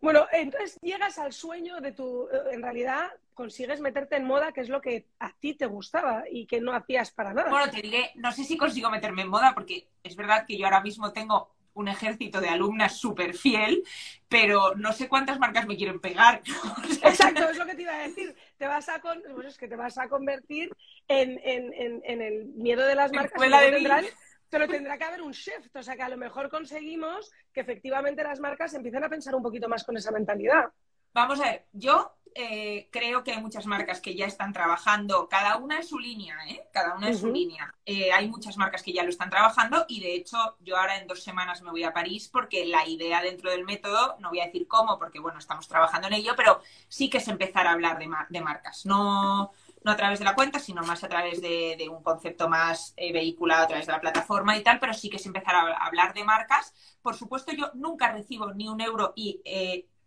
[0.00, 4.60] Bueno, entonces llegas al sueño de tu, eh, en realidad consigues meterte en moda, que
[4.60, 7.48] es lo que a ti te gustaba y que no hacías para nada.
[7.48, 10.66] Bueno, te diré, no sé si consigo meterme en moda, porque es verdad que yo
[10.66, 13.82] ahora mismo tengo un ejército de alumnas súper fiel,
[14.28, 16.42] pero no sé cuántas marcas me quieren pegar.
[17.02, 18.36] Exacto, es lo que te iba a decir.
[18.58, 19.00] Te vas a,
[19.46, 20.70] es que te vas a convertir
[21.08, 23.40] en, el miedo de las marcas.
[23.40, 24.12] De
[24.50, 28.22] pero tendrá que haber un shift, o sea que a lo mejor conseguimos que efectivamente
[28.22, 30.70] las marcas empiecen a pensar un poquito más con esa mentalidad.
[31.14, 35.56] Vamos a ver, yo eh, creo que hay muchas marcas que ya están trabajando, cada
[35.56, 36.68] una en su línea, ¿eh?
[36.72, 37.74] Cada una en su línea.
[37.84, 41.06] Eh, hay muchas marcas que ya lo están trabajando y de hecho yo ahora en
[41.06, 44.46] dos semanas me voy a París porque la idea dentro del método, no voy a
[44.46, 47.98] decir cómo porque bueno, estamos trabajando en ello, pero sí que es empezar a hablar
[47.98, 48.86] de, de marcas.
[48.86, 49.50] No,
[49.82, 53.12] no a través de la cuenta, sino más a través de, un concepto más eh,
[53.12, 56.14] vehiculado a través de la plataforma y tal, pero sí que es empezar a, hablar
[56.14, 56.74] de marcas.
[57.02, 59.40] Por supuesto, yo nunca recibo ni un euro y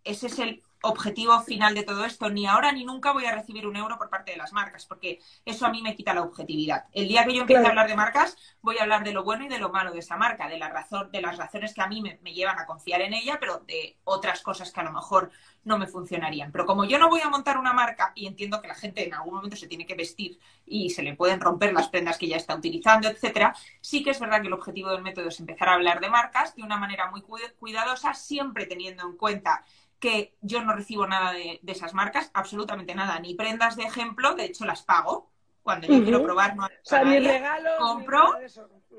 [0.04, 2.30] ese es el objetivo final de todo esto.
[2.30, 5.20] Ni ahora ni nunca voy a recibir un euro por parte de las marcas, porque
[5.44, 6.84] eso a mí me quita la objetividad.
[6.92, 9.44] El día que yo empiece a hablar de marcas, voy a hablar de lo bueno
[9.44, 11.86] y de lo malo de esa marca, de la razón, de las razones que a
[11.86, 15.30] mí me, llevan a confiar en ella, pero de otras cosas que a lo mejor
[15.64, 16.52] no me funcionarían.
[16.52, 19.14] Pero como yo no voy a montar una marca y entiendo que la gente en
[19.14, 22.36] algún momento se tiene que vestir y se le pueden romper las prendas que ya
[22.36, 25.74] está utilizando, etcétera, sí que es verdad que el objetivo del método es empezar a
[25.74, 27.22] hablar de marcas de una manera muy
[27.58, 29.64] cuidadosa, siempre teniendo en cuenta
[30.04, 34.44] que yo no recibo nada de, esas marcas, absolutamente nada, ni prendas de ejemplo, de
[34.44, 35.30] hecho las pago.
[35.62, 38.34] Cuando yo quiero probar, no o sea, ni regalo, compro,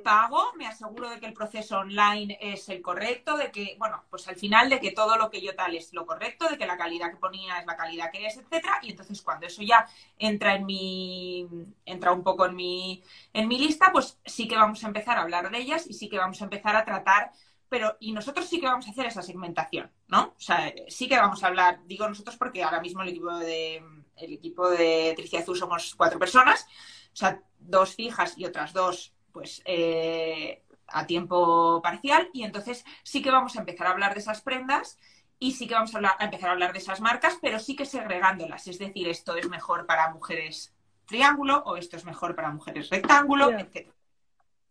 [0.03, 4.27] pago, me aseguro de que el proceso online es el correcto, de que, bueno, pues
[4.27, 6.75] al final de que todo lo que yo tal es lo correcto, de que la
[6.75, 9.85] calidad que ponía es la calidad que es, etcétera, y entonces cuando eso ya
[10.17, 11.47] entra en mi,
[11.85, 15.21] entra un poco en mi, en mi lista, pues sí que vamos a empezar a
[15.21, 17.31] hablar de ellas y sí que vamos a empezar a tratar
[17.69, 20.33] pero y nosotros sí que vamos a hacer esa segmentación, ¿no?
[20.37, 23.83] O sea, sí que vamos a hablar, digo nosotros porque ahora mismo el equipo de
[24.17, 26.67] el equipo de Tricia Azul somos cuatro personas,
[27.13, 33.21] o sea, dos fijas y otras dos, pues eh, a tiempo parcial, y entonces sí
[33.21, 34.97] que vamos a empezar a hablar de esas prendas
[35.37, 38.67] y sí que vamos a, empezar a hablar de esas marcas, pero sí que segregándolas,
[38.67, 40.73] es decir, esto es mejor para mujeres
[41.05, 43.91] triángulo o esto es mejor para mujeres rectángulo, etc.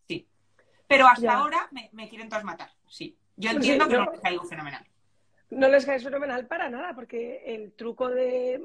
[0.08, 0.26] Sí.
[0.86, 3.18] Pero hasta ahora me, me quieren todas matar sí.
[3.36, 4.86] Yo entiendo que no les caigo fenomenal.
[5.54, 8.60] No les cae fenomenal para nada, porque el truco de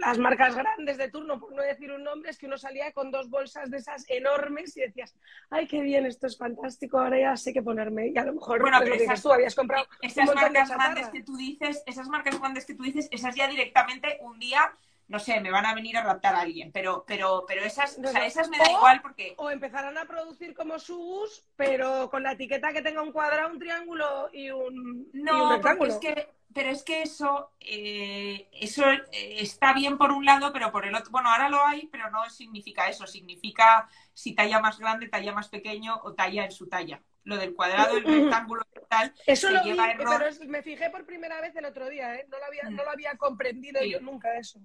[0.00, 3.10] las marcas grandes de turno, por no decir un nombre, es que uno salía con
[3.10, 5.14] dos bolsas de esas enormes y decías,
[5.50, 8.08] ay, qué bien, esto es fantástico, ahora ya sé qué ponerme.
[8.08, 9.86] Y a lo mejor bueno, pero esas, tú habías comprado.
[10.00, 14.18] Esas marcas grandes que tú dices, esas marcas grandes que tú dices, esas ya directamente
[14.20, 14.72] un día
[15.08, 18.08] no sé, me van a venir a raptar a alguien, pero, pero, pero esas, o
[18.08, 19.34] sea, esas me da igual porque...
[19.36, 23.58] O empezarán a producir como sus, pero con la etiqueta que tenga un cuadrado, un
[23.58, 29.72] triángulo y un No, porque es que, pero es que eso, eh, eso eh, está
[29.72, 32.88] bien por un lado, pero por el otro, bueno, ahora lo hay, pero no significa
[32.88, 37.02] eso, significa si talla más grande, talla más pequeño o talla en su talla.
[37.24, 39.14] Lo del cuadrado, el rectángulo y tal.
[39.26, 40.10] Eso lo vi, pero
[40.46, 42.26] me fijé por primera vez el otro día, ¿eh?
[42.28, 44.60] no, lo había, no lo había comprendido yo nunca eso.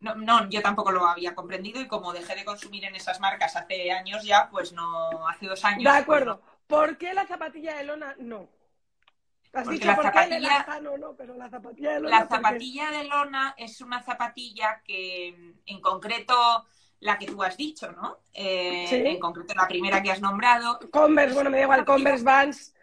[0.00, 3.56] No, no, yo tampoco lo había comprendido y como dejé de consumir en esas marcas
[3.56, 5.92] hace años ya, pues no, hace dos años.
[5.92, 6.40] De acuerdo.
[6.66, 8.48] ¿Por qué la zapatilla de lona no?
[9.52, 12.20] Has dicho la zapatilla, no, no, pero la zapatilla de lona.
[12.20, 16.66] La zapatilla de lona es una zapatilla que en concreto
[17.00, 18.18] la que tú has dicho, ¿no?
[18.32, 20.78] Eh, en concreto la primera que has nombrado.
[20.90, 22.74] Converse, bueno, me da igual, Converse Vans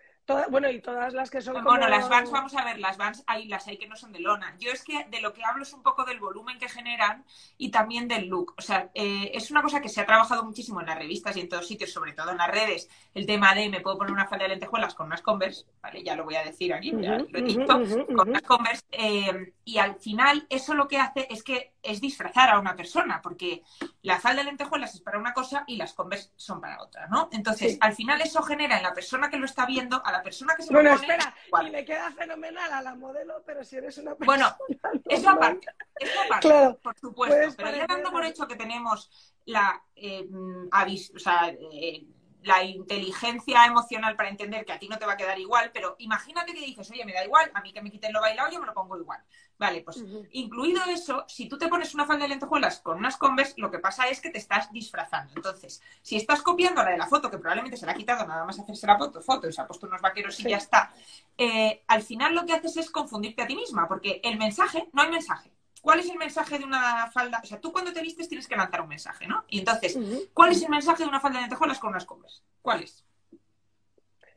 [0.49, 1.63] bueno, y todas las que son.
[1.63, 4.19] Bueno, las Vans, vamos a ver, las Vans hay, las hay que no son de
[4.19, 4.55] lona.
[4.59, 7.25] Yo es que de lo que hablo es un poco del volumen que generan
[7.57, 8.55] y también del look.
[8.57, 11.41] O sea, eh, es una cosa que se ha trabajado muchísimo en las revistas y
[11.41, 12.89] en todos sitios, sobre todo en las redes.
[13.13, 16.03] El tema de me puedo poner una falda de lentejuelas con unas Converse, ¿vale?
[16.03, 18.83] Ya lo voy a decir aquí, ya lo he dicho, con unas Converse.
[18.91, 23.21] Eh, y al final, eso lo que hace es que es disfrazar a una persona,
[23.21, 23.63] porque
[24.05, 27.27] la falda de lentejuelas es para una cosa y las Converse son para otra, ¿no?
[27.31, 30.55] Entonces, al final eso genera en la persona que lo está viendo, a la persona
[30.55, 34.13] que se bueno, espera, y le queda fenomenal a la modelo, pero si eres una
[34.13, 34.55] persona...
[34.59, 39.09] Bueno, eso aparte, eso aparte, por supuesto, pero ya dando por hecho que tenemos
[39.45, 42.05] la, eh, o sea, eh,
[42.45, 45.95] la inteligencia emocional para entender que a ti no te va a quedar igual, pero
[45.97, 48.59] imagínate que dices, oye, me da igual, a mí que me quiten lo bailado, yo
[48.59, 49.19] me lo pongo igual.
[49.57, 53.55] Vale, pues incluido eso, si tú te pones una falda de lentejuelas con unas Converse,
[53.57, 55.33] lo que pasa es que te estás disfrazando.
[55.35, 58.45] Entonces, si estás copiando la de la foto, que probablemente se la ha quitado nada
[58.45, 60.93] más hacerse la foto, foto y se ha puesto unos vaqueros y ya está,
[61.37, 65.01] eh, al final lo que haces es confundirte a ti misma, porque el mensaje, no
[65.01, 65.51] hay mensaje.
[65.85, 67.39] ¿Cuál es el mensaje de una falda?
[67.43, 69.45] O sea, tú cuando te vistes tienes que lanzar un mensaje, ¿no?
[69.49, 69.95] Y entonces,
[70.33, 72.41] ¿cuál es el mensaje de una falda de lentejuelas con unas Converse?
[72.59, 73.05] ¿Cuál es?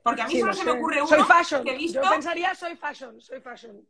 [0.03, 1.65] Porque a mí solo se me ocurre uno soy fashion.
[1.65, 2.03] que he visto...
[2.03, 3.83] Yo pensaría soy fashion, soy fashion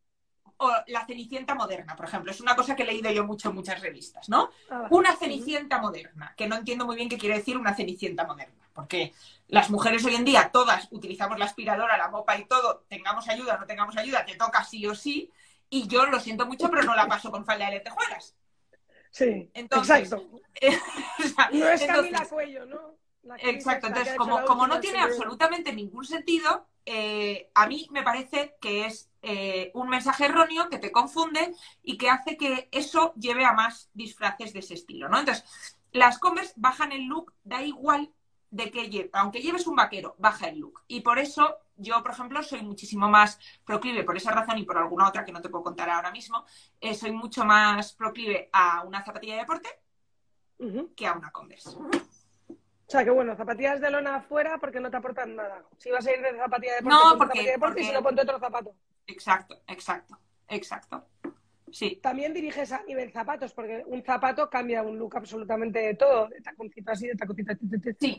[0.59, 2.31] o la Cenicienta moderna, por ejemplo.
[2.31, 4.51] Es una cosa que he leído yo mucho en muchas revistas, ¿no?
[4.71, 8.69] Ah, una Cenicienta moderna, que no entiendo muy bien qué quiere decir una Cenicienta moderna,
[8.73, 9.13] porque
[9.49, 13.57] las mujeres hoy en día todas utilizamos la aspiradora, la mopa y todo, tengamos ayuda
[13.57, 15.33] o no tengamos ayuda, te toca sí o sí,
[15.71, 18.35] y yo lo siento mucho, pero no la paso con falda de lentejuelas.
[19.11, 20.41] Sí, entonces, exacto.
[21.53, 22.99] no es Camila Cuello, ¿no?
[23.39, 28.87] Exacto, entonces como, como no tiene absolutamente ningún sentido, eh, a mí me parece que
[28.87, 33.53] es eh, un mensaje erróneo que te confunde y que hace que eso lleve a
[33.53, 35.19] más disfraces de ese estilo, ¿no?
[35.19, 35.45] Entonces,
[35.93, 38.11] las Converse bajan el look, da igual
[38.51, 40.83] de que lleve, aunque lleves un vaquero, baja el look.
[40.87, 44.77] Y por eso yo, por ejemplo, soy muchísimo más proclive, por esa razón y por
[44.77, 46.45] alguna otra que no te puedo contar ahora mismo,
[46.81, 49.69] eh, soy mucho más proclive a una zapatilla de deporte
[50.97, 51.71] que a una Converse.
[51.71, 55.63] O sea, que bueno, zapatillas de lona afuera porque no te aportan nada.
[55.77, 58.03] Si vas a ir de zapatilla de deporte, no, porque, de deporte y si no,
[58.03, 58.75] ponte otro zapato.
[59.07, 61.07] Exacto, exacto, exacto.
[61.71, 62.01] Sí.
[62.03, 66.41] También diriges a nivel zapatos, porque un zapato cambia un look absolutamente de todo, de
[66.41, 67.53] taconcito así, de taconcito.
[68.01, 68.19] Sí.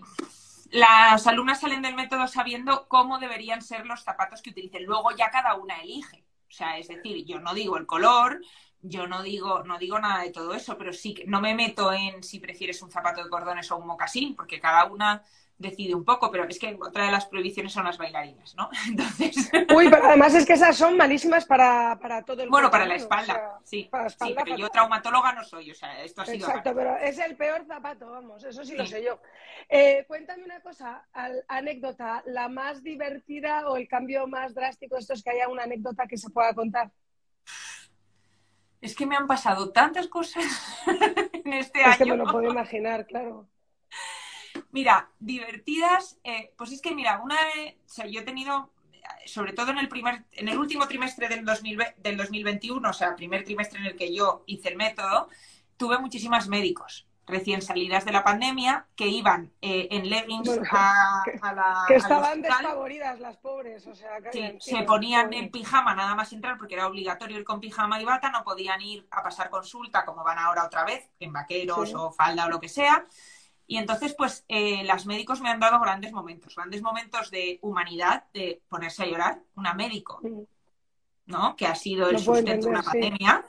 [0.71, 4.85] Las alumnas salen del método sabiendo cómo deberían ser los zapatos que utilicen.
[4.85, 6.23] Luego ya cada una elige.
[6.47, 8.41] O sea, es decir, yo no digo el color,
[8.81, 11.91] yo no digo, no digo nada de todo eso, pero sí que no me meto
[11.93, 15.23] en si prefieres un zapato de cordones o un mocasín, porque cada una
[15.59, 18.69] decide un poco, pero es que otra de las prohibiciones son las bailarinas, ¿no?
[18.87, 19.51] Entonces...
[19.75, 22.95] Uy, pero además es que esas son malísimas para, para todo el Bueno, para la
[22.95, 23.87] espalda, sí.
[23.91, 26.47] Para la espalda, sí, yo traumatóloga no soy, o sea, esto ha sido...
[26.47, 29.19] Exacto, pero es el peor zapato, vamos, eso sí, lo sé yo.
[29.67, 31.05] Eh, cuéntame una cosa,
[31.47, 36.07] anécdota, la más divertida o el cambio más drástico, esto es que haya una anécdota
[36.07, 36.89] que se pueda contar
[38.81, 40.45] es que me han pasado tantas cosas
[41.45, 41.91] en este año.
[41.91, 43.47] Es que me lo puedo imaginar, claro.
[44.71, 48.71] Mira, divertidas, eh, pues es que mira, una, o sea, yo he tenido,
[49.25, 51.45] sobre todo en el primer, en el último trimestre del,
[51.97, 55.29] del 2021, o sea, primer trimestre en el que yo hice el método,
[55.77, 61.23] tuve muchísimas médicos recién salidas de la pandemia que iban eh, en leggings a,
[61.55, 61.85] la.
[61.87, 66.57] Que estaban desfavoridas las pobres, o sea, sí, se ponían en pijama nada más entrar
[66.57, 70.23] porque era obligatorio ir con pijama y bata, no podían ir a pasar consulta como
[70.23, 73.05] van ahora otra vez, en vaqueros o falda o lo que sea.
[73.69, 78.23] Y entonces, pues, eh, las médicos me han dado grandes momentos, grandes momentos de humanidad,
[78.33, 80.19] de ponerse a llorar, una médico,
[81.27, 81.55] ¿no?
[81.55, 83.45] Que ha sido el sustento de una pandemia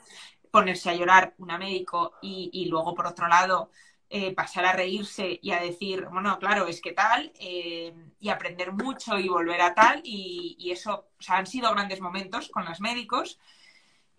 [0.50, 3.70] ponerse a llorar una médico y, luego, por otro lado,
[4.10, 8.72] eh, pasar a reírse y a decir, bueno, claro, es que tal, eh, y aprender
[8.72, 12.82] mucho y volver a tal, y, eso, o sea, han sido grandes momentos con los
[12.82, 13.40] médicos.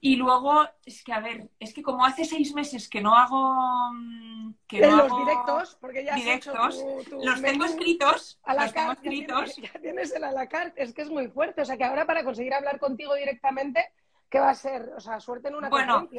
[0.04, 3.54] Y luego, es que, a ver, es que como hace seis meses que no hago...
[3.94, 6.84] Mm, que no los directos, porque ya directos,
[7.24, 9.56] los tengo escritos, a la los tengo escritos.
[9.58, 11.62] Ya tienes, el a la carta, es que es muy fuerte.
[11.62, 13.92] O sea, que ahora para conseguir hablar contigo directamente
[14.32, 14.94] ¿Qué va a ser?
[14.96, 16.10] O sea, suerte en una Bueno,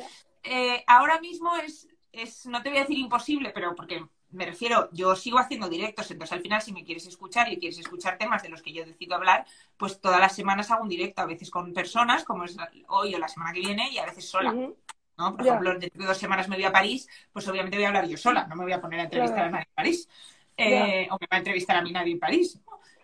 [0.42, 4.88] eh, ahora mismo es, es, no te voy a decir imposible, pero porque me refiero,
[4.92, 8.42] yo sigo haciendo directos, entonces al final si me quieres escuchar y quieres escuchar temas
[8.42, 11.51] de los que yo decido hablar, pues todas las semanas hago un directo, a veces
[11.51, 12.57] con personas, como es
[12.88, 14.53] hoy o la semana que viene, y a veces sola.
[14.53, 15.37] ¿no?
[15.37, 18.07] Por ejemplo, dentro de dos semanas me voy a París, pues obviamente voy a hablar
[18.07, 20.09] yo sola, no me voy a poner a entrevistar a nadie en París.
[20.57, 22.59] Eh, o me va a entrevistar a mí nadie en París.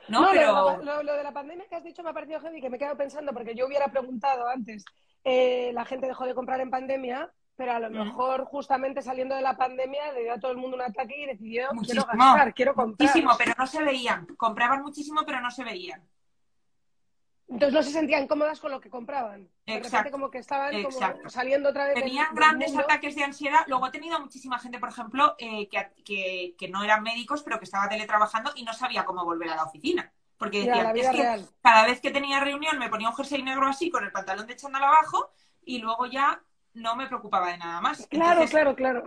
[0.08, 0.82] No, pero...
[0.82, 2.96] Lo, de la pandemia que has dicho me ha parecido heavy, que me he quedado
[2.96, 4.84] pensando, porque yo hubiera preguntado antes,
[5.24, 9.42] eh, la gente dejó de comprar en pandemia, pero a lo mejor justamente saliendo de
[9.42, 12.54] la pandemia le dio a todo el mundo un ataque y decidió, muchísimo, quiero gastar,
[12.54, 13.08] quiero comprar.
[13.08, 14.26] Muchísimo, pero no se veían.
[14.36, 16.08] Compraban muchísimo, pero no se veían.
[17.48, 19.48] Entonces no se sentían cómodas con lo que compraban.
[19.66, 20.12] Exacto.
[20.12, 20.72] como que estaban
[21.26, 21.94] saliendo otra vez.
[21.96, 23.64] Tenían grandes ataques de ansiedad.
[23.66, 27.64] Luego he tenido muchísima gente, por ejemplo, eh, que, que, no eran médicos, pero que
[27.64, 30.12] estaba teletrabajando y no sabía cómo volver a la oficina.
[30.36, 33.90] Porque decían, es que cada vez que tenía reunión me ponía un jersey negro así
[33.90, 35.32] con el pantalón de chándal abajo
[35.64, 36.40] y luego ya
[36.78, 38.06] no me preocupaba de nada más.
[38.06, 39.04] Claro, claro, claro.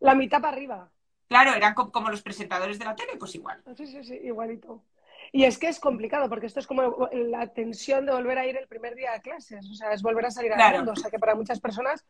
[0.00, 0.90] La mitad para arriba.
[1.28, 3.62] Claro, eran como los presentadores de la tele, pues igual.
[3.76, 4.84] Sí, sí, sí, igualito.
[5.32, 8.56] Y es que es complicado, porque esto es como la tensión de volver a ir
[8.56, 11.10] el primer día a clases, o sea, es volver a salir al mundo, o sea,
[11.10, 12.04] que para muchas personas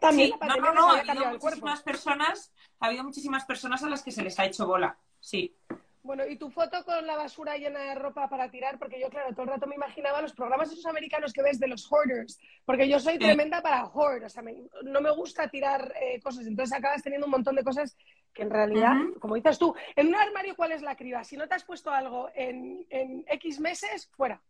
[0.00, 4.22] también no, no, ha habido muchísimas personas, ha habido muchísimas personas a las que se
[4.22, 5.56] les ha hecho bola, sí.
[6.02, 9.30] Bueno, y tu foto con la basura llena de ropa para tirar, porque yo, claro,
[9.32, 12.88] todo el rato me imaginaba los programas esos americanos que ves de los hoarders, porque
[12.88, 14.42] yo soy tremenda para hoard, o sea,
[14.84, 17.96] no me gusta tirar eh, cosas, entonces acabas teniendo un montón de cosas
[18.32, 21.24] que en realidad, como dices tú, en un armario, ¿cuál es la criba?
[21.24, 22.86] Si no te has puesto algo en,
[23.26, 24.40] X meses, fuera.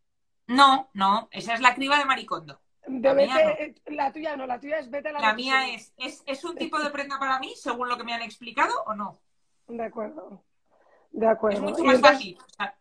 [0.47, 2.61] No, no, esa es la criba de Maricondo.
[2.87, 6.23] la, eh, la, tuya no, la tuya es vete a la La mía es, es,
[6.27, 9.21] es un tipo de prenda para mí, según lo que me han explicado, o no.
[9.67, 10.43] De acuerdo.
[11.19, 11.59] De acuerdo.
[11.59, 12.39] Es mucho más fácil.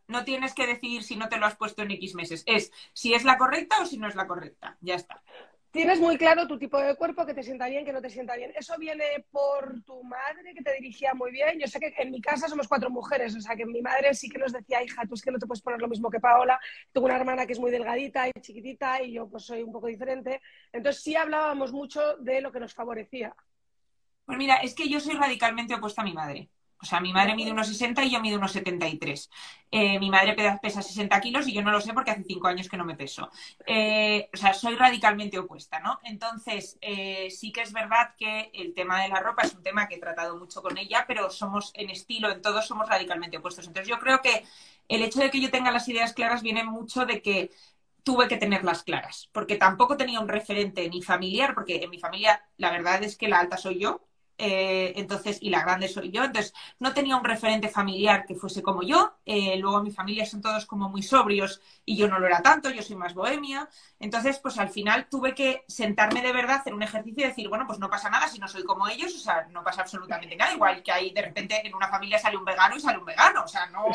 [0.08, 2.44] no tienes que decidir si no te lo has puesto en X meses.
[2.46, 4.78] Es si es la correcta o si no es la correcta.
[4.80, 5.24] Ya está.
[5.72, 8.36] Tienes muy claro tu tipo de cuerpo, que te sienta bien, que no te sienta
[8.36, 8.52] bien.
[8.56, 11.60] ¿Eso viene por tu madre, que te dirigía muy bien?
[11.60, 14.30] Yo sé que en mi casa somos cuatro mujeres, o sea que mi madre sí
[14.30, 16.60] que nos decía, hija, tú es que no te puedes poner lo mismo que Paola.
[16.92, 19.88] Tengo una hermana que es muy delgadita y chiquitita y yo pues soy un poco
[19.88, 20.42] diferente.
[20.72, 23.36] Entonces sí hablábamos mucho de lo que nos favorecía.
[24.26, 26.50] Pues mira, es que yo soy radicalmente opuesta a mi madre.
[26.82, 29.30] O sea, mi madre mide unos 60 y yo mido unos 73.
[29.72, 32.70] Eh, mi madre pesa 60 kilos y yo no lo sé porque hace cinco años
[32.70, 33.30] que no me peso.
[33.66, 36.00] Eh, o sea, soy radicalmente opuesta, ¿no?
[36.04, 39.88] Entonces, eh, sí que es verdad que el tema de la ropa es un tema
[39.88, 43.68] que he tratado mucho con ella, pero somos en estilo, en todos somos radicalmente opuestos.
[43.68, 44.44] Entonces, yo creo que
[44.88, 47.52] el hecho de que yo tenga las ideas claras viene mucho de que
[48.04, 52.42] tuve que tenerlas claras, porque tampoco tenía un referente ni familiar, porque en mi familia
[52.58, 54.02] la verdad es que la alta soy yo,
[54.38, 56.24] eh, entonces, y la grande soy yo.
[56.24, 59.18] Entonces, no tenía un referente familiar que fuese como yo.
[59.26, 62.70] Eh, luego, mi familia son todos como muy sobrios y yo no lo era tanto,
[62.70, 63.68] yo soy más bohemia.
[64.00, 67.66] Entonces, pues al final tuve que sentarme de verdad, hacer un ejercicio y decir, bueno,
[67.68, 70.54] pues no pasa nada si no soy como ellos, o sea, no pasa absolutamente nada.
[70.54, 73.44] Igual que ahí de repente en una familia sale un vegano y sale un vegano,
[73.44, 73.86] o sea, no,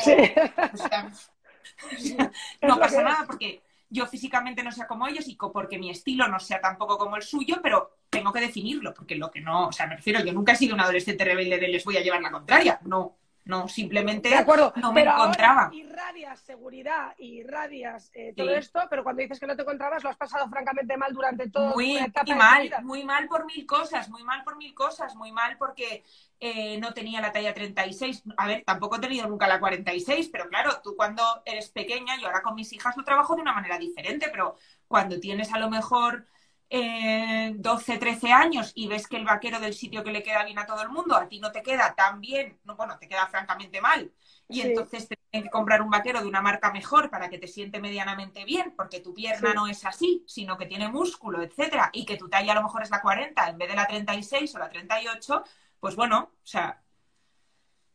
[2.61, 3.61] no pasa nada porque
[3.93, 7.21] yo físicamente no sea como ellos y porque mi estilo no sea tampoco como el
[7.21, 10.53] suyo, pero tengo que definirlo, porque lo que no, o sea, me refiero, yo nunca
[10.53, 14.29] he sido un adolescente rebelde de les voy a llevar la contraria, no, no, simplemente
[14.29, 15.63] de acuerdo, no me encontraba.
[15.63, 20.03] Ahora irradias seguridad y irradias eh, todo esto, pero cuando dices que no te encontrabas
[20.03, 24.09] lo has pasado francamente mal durante todo muy, etapa mal, muy mal por mil cosas,
[24.09, 26.03] muy mal por mil cosas, muy mal porque
[26.39, 28.23] eh, no tenía la talla 36.
[28.37, 32.27] A ver, tampoco he tenido nunca la 46, pero claro, tú cuando eres pequeña, yo
[32.27, 34.55] ahora con mis hijas lo trabajo de una manera diferente, pero
[34.87, 36.27] cuando tienes a lo mejor
[36.73, 40.65] 12, 13 años y ves que el vaquero del sitio que le queda bien a
[40.65, 43.79] todo el mundo, a ti no te queda tan bien, no, bueno, te queda francamente
[43.79, 44.11] mal.
[44.49, 47.47] Y entonces te tienes que comprar un vaquero de una marca mejor para que te
[47.47, 52.05] siente medianamente bien, porque tu pierna no es así, sino que tiene músculo, etcétera, y
[52.05, 54.59] que tu talla a lo mejor es la 40 en vez de la 36 o
[54.59, 55.43] la 38,
[55.79, 56.82] pues bueno, o sea,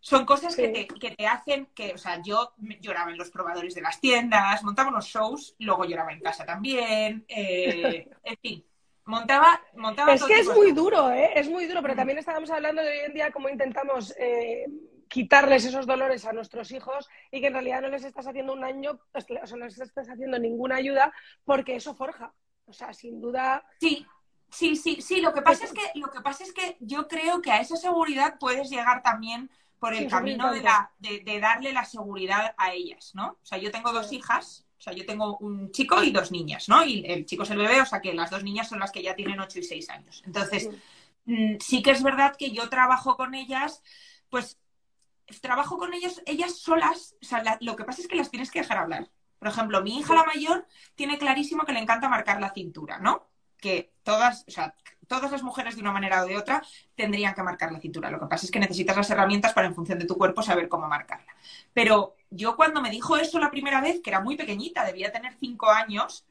[0.01, 3.75] son cosas que, te, que, te, hacen que, o sea, yo lloraba en los probadores
[3.75, 8.65] de las tiendas, montaba unos shows, luego lloraba en casa también, eh, en fin,
[9.05, 11.33] montaba, montaba Es que es muy duro, ¿eh?
[11.35, 14.67] Es muy duro, pero también estábamos hablando de hoy en día cómo intentamos eh,
[15.09, 18.63] quitarles esos dolores a nuestros hijos y que en realidad no les estás haciendo un
[18.63, 21.13] año, o sea, no les estás haciendo ninguna ayuda
[21.45, 22.33] porque eso forja.
[22.67, 23.65] O sea, sin duda.
[23.81, 24.07] Sí,
[24.51, 25.21] sí, sí, sí.
[25.23, 27.77] Lo que pasa es que, lo que pasa es que yo creo que a esa
[27.77, 32.73] seguridad puedes llegar también por el camino de, la, de, de, darle la seguridad a
[32.73, 33.39] ellas, ¿no?
[33.43, 36.69] O sea, yo tengo dos hijas o sea, yo tengo un chico y dos niñas,
[36.69, 36.85] ¿no?
[36.85, 39.03] Y el chico es el bebé, o sea que las dos niñas son las que
[39.03, 40.23] ya tienen 8 y 6 años.
[40.25, 40.71] Entonces,
[41.25, 43.83] mm, sí que es verdad que yo trabajo con ellas,
[44.31, 44.61] pues
[45.43, 48.61] trabajo con ellas, ellas solas, o sea, lo que pasa es que las tienes que
[48.61, 49.11] dejar hablar.
[49.41, 53.29] Por ejemplo, mi hija la mayor tiene clarísimo que le encanta marcar la cintura, ¿no?
[53.59, 54.75] Que todas, o sea,
[55.09, 56.63] todas las mujeres de una manera o de otra
[56.95, 58.11] tendrían que marcar la cintura.
[58.11, 60.69] Lo que pasa es que necesitas las herramientas para en función de tu cuerpo saber
[60.69, 61.35] cómo marcarla.
[61.73, 65.35] Pero yo cuando me dijo eso la primera vez, que era muy pequeñita, debía tener
[65.41, 66.25] cinco años,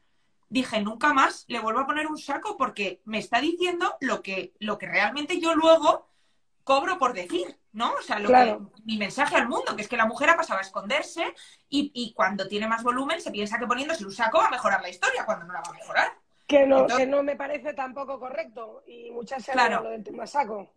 [0.48, 4.54] dije, nunca más le vuelvo a poner un saco porque me está diciendo lo que,
[4.60, 6.08] lo que realmente yo luego
[6.64, 7.92] cobro por decir, ¿no?
[7.94, 10.58] O sea, lo que, mi mensaje al mundo, que es que la mujer ha pasado
[10.58, 11.34] a esconderse
[11.68, 14.82] y, y, cuando tiene más volumen se piensa que poniéndose un saco va a mejorar
[14.82, 16.17] la historia, cuando no la va a mejorar.
[16.48, 19.82] Que no, que no me parece tampoco correcto y muchas se claro.
[19.82, 20.72] lo del tema saco.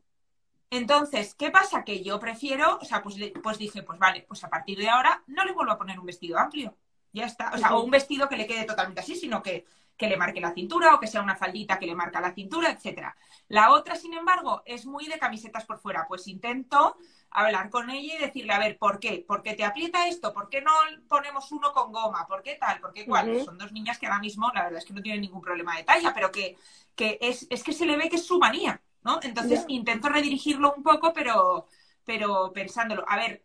[0.70, 1.84] Entonces, ¿qué pasa?
[1.84, 5.24] Que yo prefiero, o sea, pues, pues dije, pues vale, pues a partir de ahora
[5.28, 6.76] no le vuelvo a poner un vestido amplio.
[7.14, 7.52] Ya está.
[7.54, 9.66] O sea, o un vestido que le quede totalmente así, sino que,
[10.02, 12.72] que le marque la cintura o que sea una faldita que le marca la cintura,
[12.72, 13.16] etcétera.
[13.50, 16.08] La otra, sin embargo, es muy de camisetas por fuera.
[16.08, 16.98] Pues intento
[17.30, 19.24] hablar con ella y decirle, a ver, ¿por qué?
[19.28, 20.34] ¿Por qué te aprieta esto?
[20.34, 20.72] ¿Por qué no
[21.08, 22.26] ponemos uno con goma?
[22.26, 22.80] ¿Por qué tal?
[22.80, 23.46] ¿Por qué cual?
[23.46, 25.84] Son dos niñas que ahora mismo, la verdad es que no tienen ningún problema de
[25.84, 26.58] talla, pero que,
[26.96, 28.82] que es, es que se le ve que es su manía.
[29.04, 29.20] ¿no?
[29.22, 31.68] Entonces intento redirigirlo un poco, pero,
[32.06, 33.06] pero pensándolo.
[33.08, 33.44] A ver,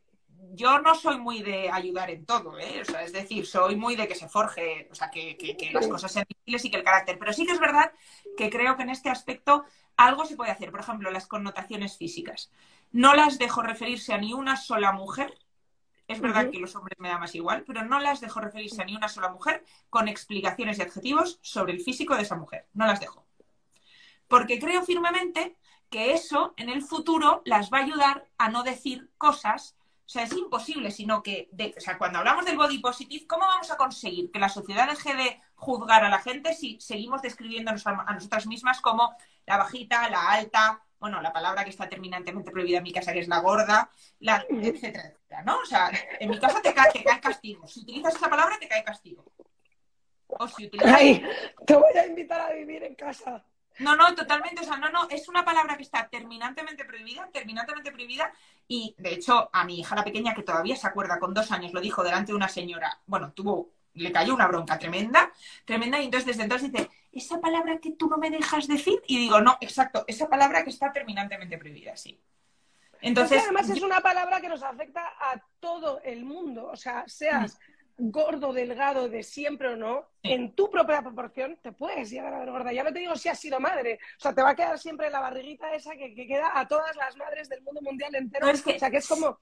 [0.52, 2.80] yo no soy muy de ayudar en todo, ¿eh?
[2.82, 5.86] O sea, es decir, soy muy de que se forje, o sea, que, que, las
[5.88, 7.18] cosas sean difíciles y que el carácter.
[7.18, 7.92] Pero sí que es verdad
[8.36, 9.64] que creo que en este aspecto
[9.96, 10.70] algo se puede hacer.
[10.70, 12.50] Por ejemplo, las connotaciones físicas.
[12.92, 15.36] No las dejo referirse a ni una sola mujer
[16.08, 18.84] Es verdad que los hombres me da más igual, pero no las dejo referirse a
[18.84, 22.66] ni una sola mujer con explicaciones y adjetivos sobre el físico de esa mujer.
[22.74, 23.26] No las dejo.
[24.28, 25.56] Porque creo firmemente
[25.90, 29.75] que eso en el futuro las va a ayudar a no decir cosas.
[30.06, 33.70] O sea, es imposible, sino que, o sea, cuando hablamos del body positive, ¿cómo vamos
[33.72, 38.14] a conseguir que la sociedad deje de juzgar a la gente si seguimos describiéndonos a
[38.14, 42.84] nosotras mismas como la bajita, la alta, bueno, la palabra que está terminantemente prohibida en
[42.84, 43.90] mi casa, que es la gorda,
[44.20, 45.58] la, etcétera, etcétera, ¿no?
[45.58, 45.90] O sea,
[46.20, 47.66] en mi casa te cae, te cae castigo.
[47.66, 49.24] Si utilizas esa palabra, te cae castigo.
[50.28, 50.94] O si utilizas...
[50.94, 51.24] Ay,
[51.66, 53.44] te voy a invitar a vivir en casa.
[53.78, 54.62] No, no, totalmente.
[54.62, 58.32] O sea, no, no, es una palabra que está terminantemente prohibida, terminantemente prohibida.
[58.68, 61.72] Y de hecho, a mi hija la pequeña, que todavía se acuerda con dos años,
[61.72, 65.32] lo dijo delante de una señora, bueno, tuvo, le cayó una bronca tremenda,
[65.64, 69.18] tremenda, y entonces desde entonces dice, esa palabra que tú no me dejas decir, y
[69.18, 72.20] digo, no, exacto, esa palabra que está terminantemente prohibida, sí.
[73.00, 77.58] Entonces, además es una palabra que nos afecta a todo el mundo, o sea, seas
[77.98, 82.50] gordo, delgado, de siempre o no, en tu propia proporción te puedes llegar a ver
[82.50, 82.72] gorda.
[82.72, 85.10] Ya no te digo si has sido madre, o sea, te va a quedar siempre
[85.10, 88.48] la barriguita esa que, queda a todas las madres del mundo mundial entero.
[88.48, 89.38] o sea, que es como...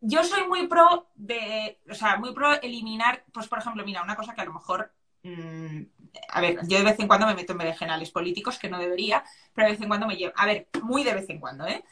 [0.00, 4.16] Yo soy muy pro de, o sea, muy pro eliminar, pues por ejemplo, mira, una
[4.16, 4.92] cosa que a lo mejor
[5.22, 5.82] mm,
[6.28, 9.24] a ver, yo de vez en cuando me meto en berenjenales políticos, que no debería,
[9.52, 11.84] pero de vez en cuando me llevo, a ver, muy de vez en cuando, ¿eh?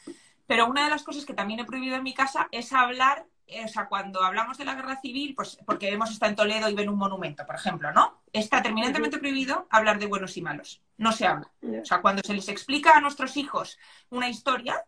[0.45, 3.25] Pero una de las cosas que también he prohibido en mi casa es hablar
[3.63, 6.75] o sea, cuando hablamos de la guerra civil, pues porque hemos estado en Toledo y
[6.75, 8.23] ven un monumento, por ejemplo, ¿no?
[8.31, 10.81] Está terminantemente prohibido hablar de buenos y malos.
[10.97, 11.51] No se habla.
[11.61, 13.77] O sea, cuando se les explica a nuestros hijos
[14.09, 14.83] una historia,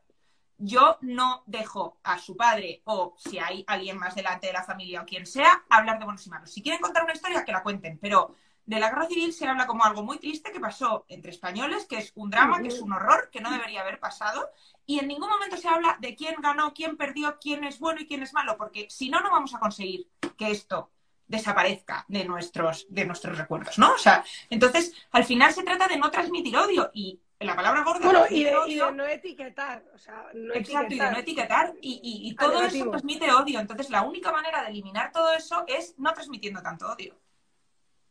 [0.58, 5.02] yo no dejo a su padre o si hay alguien más delante de la familia
[5.02, 6.52] o quien sea, hablar de buenos y malos.
[6.52, 8.36] Si quieren contar una historia, que la cuenten, pero
[8.66, 11.98] de la guerra civil se habla como algo muy triste que pasó entre españoles, que
[11.98, 14.50] es un drama, que es un horror, que no debería haber pasado,
[14.86, 18.08] y en ningún momento se habla de quién ganó, quién perdió, quién es bueno y
[18.08, 20.08] quién es malo, porque si no, no vamos a conseguir
[20.38, 20.92] que esto
[21.28, 23.94] desaparezca de nuestros, de nuestros recuerdos, ¿no?
[23.94, 28.06] O sea, entonces, al final se trata de no transmitir odio y la palabra gorda...
[28.06, 32.36] Bueno, y de, no etiquetar, o sea, no Exacto, y de no etiquetar, y, y
[32.36, 33.60] todo eso transmite odio.
[33.60, 37.16] Entonces, la única manera de eliminar todo eso es no transmitiendo tanto odio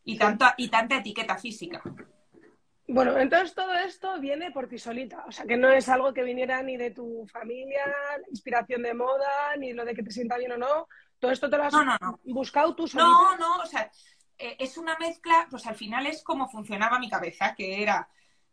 [0.03, 1.81] y, tanto, y tanta etiqueta física.
[2.87, 6.21] Bueno, entonces todo esto viene por ti solita, o sea que no es algo que
[6.21, 7.83] viniera ni de tu familia,
[8.29, 10.87] inspiración de moda, ni lo de que te sienta bien o no.
[11.17, 11.73] Todo esto te lo has
[12.23, 13.09] buscado tú solita.
[13.09, 13.89] No, no, o sea,
[14.37, 18.07] eh, es una mezcla, pues al final es como funcionaba mi cabeza, que era,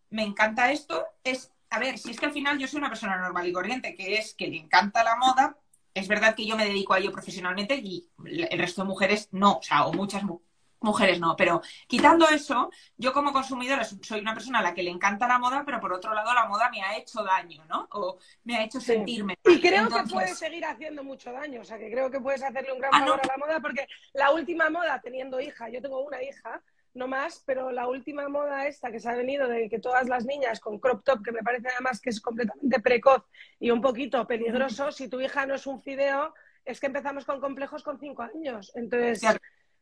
[0.09, 3.19] me encanta esto, es, a ver, si es que al final yo soy una persona
[3.19, 5.59] normal y corriente, que es que le encanta la moda,
[5.93, 9.59] es verdad que yo me dedico a ello profesionalmente y el resto de mujeres no,
[9.59, 10.52] o sea, o muchas mujeres
[10.83, 14.91] Mujeres no, pero quitando eso, yo como consumidora soy una persona a la que le
[14.91, 17.89] encanta la moda, pero por otro lado la moda me ha hecho daño, ¿no?
[17.93, 19.37] O me ha hecho sentirme.
[19.45, 22.73] Y creo que puede seguir haciendo mucho daño, o sea, que creo que puedes hacerle
[22.73, 26.01] un gran ah, favor a la moda, porque la última moda, teniendo hija, yo tengo
[26.01, 26.63] una hija,
[26.95, 30.25] no más, pero la última moda esta que se ha venido de que todas las
[30.27, 33.25] niñas con crop top, que me parece además que es completamente precoz
[33.59, 37.41] y un poquito peligroso, si tu hija no es un fideo, es que empezamos con
[37.41, 38.73] complejos con cinco años.
[38.75, 39.23] Entonces,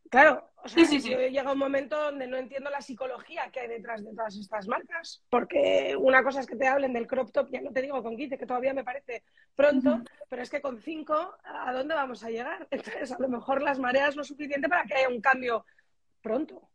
[0.09, 4.11] Claro, o sea, llega un momento donde no entiendo la psicología que hay detrás de
[4.11, 7.71] todas estas marcas, porque una cosa es que te hablen del crop top, ya no
[7.71, 9.23] te digo con 15, que todavía me parece
[9.55, 12.67] pronto, pero es que con 5, ¿a dónde vamos a llegar?
[12.71, 15.65] Entonces, a lo mejor las mareas no es suficiente para que haya un cambio
[16.21, 16.69] pronto.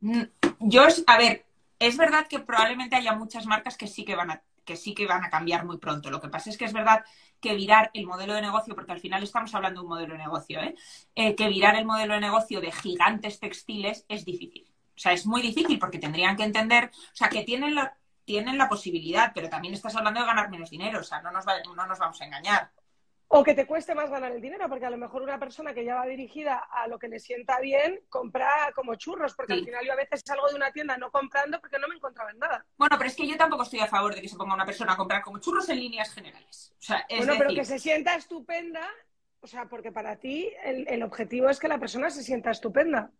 [0.00, 0.22] Mm,
[0.60, 1.44] yo, a ver,
[1.78, 5.06] es verdad que probablemente haya muchas marcas que sí que van a que sí que
[5.06, 6.10] van a cambiar muy pronto.
[6.10, 7.02] Lo que pasa es que es verdad
[7.40, 10.18] que virar el modelo de negocio, porque al final estamos hablando de un modelo de
[10.18, 10.74] negocio, ¿eh?
[11.14, 14.66] Eh, que virar el modelo de negocio de gigantes textiles es difícil.
[14.96, 18.58] O sea, es muy difícil porque tendrían que entender, o sea, que tienen la, tienen
[18.58, 21.86] la posibilidad, pero también estás hablando de ganar menos dinero, o sea, no nos, no
[21.86, 22.72] nos vamos a engañar.
[23.30, 25.84] O que te cueste más ganar el dinero, porque a lo mejor una persona que
[25.84, 29.84] ya va dirigida a lo que le sienta bien, compra como churros, porque al final
[29.84, 32.64] yo a veces salgo de una tienda no comprando porque no me encontraba en nada.
[32.78, 34.94] Bueno, pero es que yo tampoco estoy a favor de que se ponga una persona
[34.94, 36.74] a comprar como churros en líneas generales.
[37.10, 38.88] bueno, pero que se sienta estupenda,
[39.40, 43.10] o sea, porque para ti el, el objetivo es que la persona se sienta estupenda.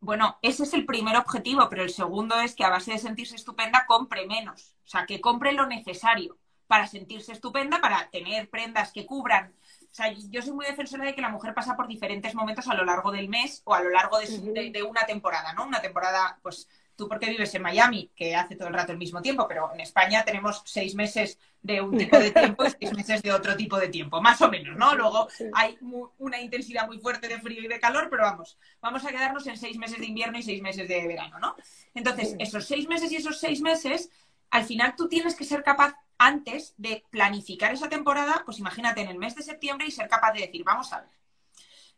[0.00, 3.36] Bueno, ese es el primer objetivo, pero el segundo es que a base de sentirse
[3.36, 6.38] estupenda compre menos, o sea, que compre lo necesario
[6.68, 9.52] para sentirse estupenda, para tener prendas que cubran.
[9.90, 12.74] O sea, yo soy muy defensora de que la mujer pasa por diferentes momentos a
[12.74, 15.64] lo largo del mes o a lo largo de, una temporada, ¿no?
[15.64, 19.22] Una temporada, pues tú porque vives en Miami, que hace todo el rato el mismo
[19.22, 23.22] tiempo, pero en España tenemos seis meses de un tipo de tiempo y seis meses
[23.22, 24.94] de otro tipo de tiempo, más o menos, ¿no?
[24.94, 25.78] Luego hay
[26.18, 29.56] una intensidad muy fuerte de frío y de calor, pero vamos, vamos a quedarnos en
[29.56, 31.56] seis meses de invierno y seis meses de verano, ¿no?
[31.94, 34.10] Entonces, esos seis meses y esos seis meses,
[34.50, 39.08] al final tú tienes que ser capaz antes de planificar esa temporada, pues imagínate en
[39.08, 41.10] el mes de septiembre y ser capaz de decir, vamos a ver,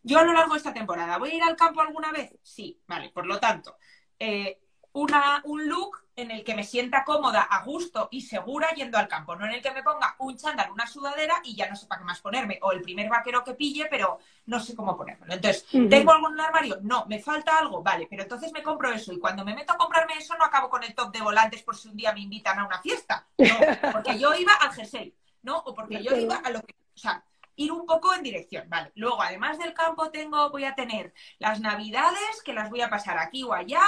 [0.03, 2.33] Yo a lo largo de esta temporada, ¿voy a ir al campo alguna vez?
[2.43, 3.77] Sí, vale, por lo tanto,
[4.19, 4.61] eh,
[4.93, 9.09] una, un look en el que me sienta cómoda, a gusto y segura yendo al
[9.09, 11.87] campo, no en el que me ponga un chándal, una sudadera y ya no sé
[11.87, 15.33] para qué más ponerme, o el primer vaquero que pille, pero no sé cómo ponérmelo.
[15.33, 16.79] Entonces, ¿tengo algo en el armario?
[16.83, 19.79] No, me falta algo, vale, pero entonces me compro eso y cuando me meto a
[19.79, 22.59] comprarme eso no acabo con el top de volantes por si un día me invitan
[22.59, 23.47] a una fiesta, no,
[23.93, 25.59] porque yo iba al jersey, ¿no?
[25.59, 27.25] O porque yo iba a lo que, o sea,
[27.57, 28.91] ir un poco en dirección, vale.
[28.95, 33.19] Luego, además del campo, tengo, voy a tener las navidades, que las voy a pasar
[33.19, 33.83] aquí o allá,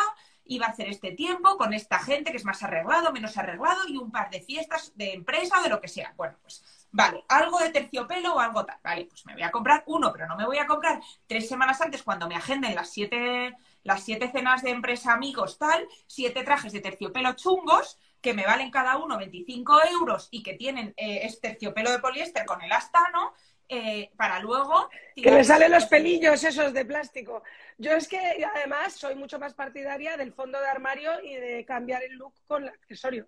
[0.45, 3.97] iba a hacer este tiempo con esta gente que es más arreglado, menos arreglado y
[3.97, 6.15] un par de fiestas de empresa o de lo que sea.
[6.17, 8.79] Bueno, pues vale, algo de terciopelo o algo tal.
[8.83, 11.81] Vale, pues me voy a comprar uno, pero no me voy a comprar tres semanas
[11.81, 16.73] antes cuando me agenden las siete, las siete cenas de empresa amigos tal, siete trajes
[16.73, 21.51] de terciopelo chungos que me valen cada uno 25 euros y que tienen eh, este
[21.51, 23.35] terciopelo de poliéster con el astano
[23.69, 24.89] eh, para luego...
[25.15, 27.43] Que le salen los pelillos esos de plástico.
[27.79, 32.03] Yo es que además soy mucho más partidaria del fondo de armario y de cambiar
[32.03, 33.27] el look con el accesorio.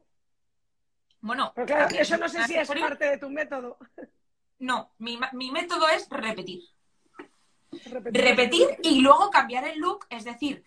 [1.21, 3.79] Bueno, Pero claro, eso no sé si es parte de tu método.
[4.59, 6.63] No, mi, mi método es repetir.
[7.87, 8.25] repetir.
[8.25, 10.65] Repetir y luego cambiar el look, es decir,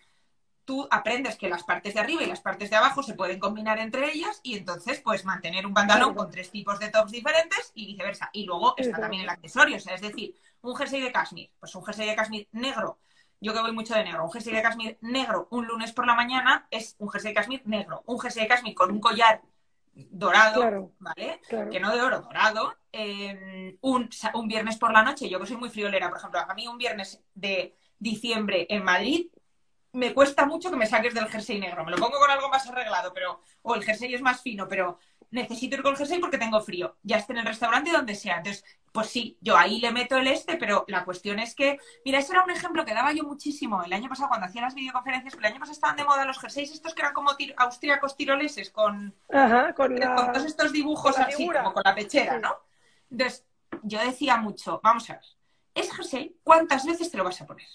[0.68, 3.78] tú aprendes que las partes de arriba y las partes de abajo se pueden combinar
[3.78, 7.86] entre ellas y entonces puedes mantener un pantalón con tres tipos de tops diferentes y
[7.86, 8.28] viceversa.
[8.34, 11.74] Y luego está también el accesorio, o sea, es decir, un jersey de cashmere, pues
[11.74, 12.98] un jersey de cashmere negro,
[13.40, 16.14] yo que voy mucho de negro, un jersey de cashmere negro un lunes por la
[16.14, 19.40] mañana es un jersey de cashmere negro, un jersey de cashmere con un collar
[19.94, 21.40] dorado, ¿vale?
[21.48, 22.76] Que no de oro, dorado.
[22.92, 26.54] Eh, un, un viernes por la noche, yo que soy muy friolera, por ejemplo, a
[26.54, 29.28] mí un viernes de diciembre en Madrid
[29.92, 31.84] me cuesta mucho que me saques del jersey negro.
[31.84, 34.98] Me lo pongo con algo más arreglado, pero o el jersey es más fino, pero
[35.30, 36.96] necesito ir con el jersey porque tengo frío.
[37.02, 38.38] Ya esté en el restaurante donde sea.
[38.38, 42.18] Entonces, pues sí, yo ahí le meto el este, pero la cuestión es que, mira,
[42.18, 45.34] ese era un ejemplo que daba yo muchísimo el año pasado cuando hacía las videoconferencias,
[45.34, 48.70] que el año pasado estaban de moda los jerseys estos que eran como austríacos tiroleses
[48.70, 49.14] con,
[49.76, 52.56] con, todos estos dibujos así, como con la pechera, ¿no?
[53.10, 53.46] Entonces,
[53.82, 55.24] yo decía mucho, vamos a ver,
[55.74, 57.68] ese jersey, ¿cuántas veces te lo vas a poner?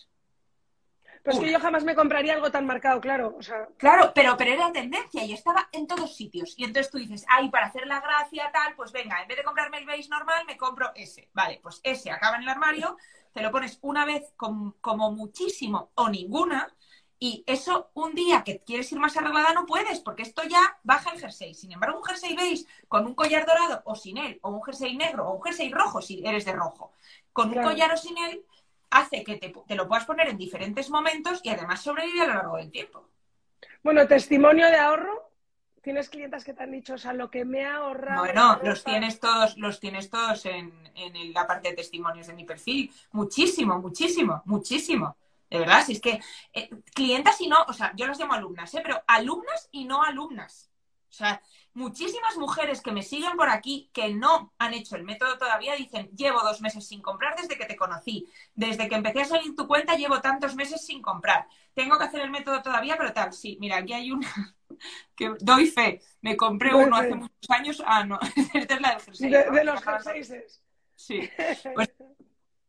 [1.24, 3.34] Pues que yo jamás me compraría algo tan marcado, claro.
[3.38, 3.68] O sea...
[3.78, 6.54] Claro, pero, pero era tendencia y estaba en todos sitios.
[6.58, 9.44] Y entonces tú dices, ay, para hacer la gracia, tal, pues venga, en vez de
[9.44, 11.30] comprarme el beige normal, me compro ese.
[11.34, 12.98] Vale, pues ese acaba en el armario,
[13.32, 16.76] te lo pones una vez como muchísimo o ninguna.
[17.20, 21.12] Y eso un día que quieres ir más arreglada no puedes, porque esto ya baja
[21.12, 21.54] el jersey.
[21.54, 24.98] Sin embargo, un jersey beige con un collar dorado o sin él, o un jersey
[24.98, 26.92] negro, o un jersey rojo si eres de rojo,
[27.32, 28.46] con un collar o sin él,
[28.94, 32.58] hace que te, lo puedas poner en diferentes momentos y además sobrevive a lo largo
[32.58, 33.10] del tiempo.
[33.84, 35.32] Bueno, testimonio de ahorro.
[35.82, 38.24] ¿Tienes clientas que te han dicho, o sea, lo que me ha ahorrado?
[38.24, 40.72] Bueno, los tienes todos, los tienes todos en,
[41.34, 42.90] la parte de testimonios de mi perfil.
[43.12, 45.18] Muchísimo, muchísimo, muchísimo.
[45.50, 46.22] De verdad, si es que
[46.54, 48.82] eh, clientas y no, o sea, yo las llamo alumnas, ¿eh?
[48.82, 50.72] pero alumnas y no alumnas.
[51.10, 51.42] O sea,
[51.74, 56.10] muchísimas mujeres que me siguen por aquí que no han hecho el método todavía dicen,
[56.16, 59.68] llevo dos meses sin comprar desde que te conocí, desde que empecé a salir tu
[59.68, 63.58] cuenta llevo tantos meses sin comprar, tengo que hacer el método todavía, pero tal, sí,
[63.60, 64.56] mira, aquí hay una
[65.16, 68.20] que doy fe, me compré uno hace muchos años, ah, no,
[68.54, 70.62] esta es la del De, los jerseys.
[70.96, 71.30] Sí,
[71.74, 71.92] pues,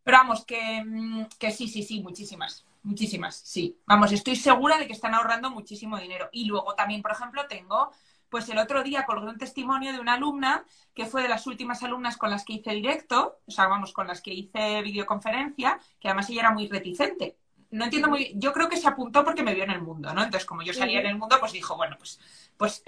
[0.03, 2.65] pero vamos, que, mm, que sí, sí, sí, muchísimas.
[2.83, 3.79] Muchísimas, sí.
[3.87, 6.29] Vamos, estoy segura de que están ahorrando muchísimo dinero.
[6.33, 7.91] Y luego también, por ejemplo, tengo
[8.35, 11.85] pues el otro día colgué un testimonio de una alumna que fue de las últimas
[11.85, 16.09] alumnas con las que hice directo, o sea, vamos, con las que hice videoconferencia, que
[16.09, 17.39] además ella era muy reticente.
[17.71, 20.25] No entiendo muy yo creo que se apuntó porque me vio en el mundo, ¿no?
[20.25, 22.19] Entonces, como yo salía en el mundo, pues dijo, bueno, pues,
[22.57, 22.83] pues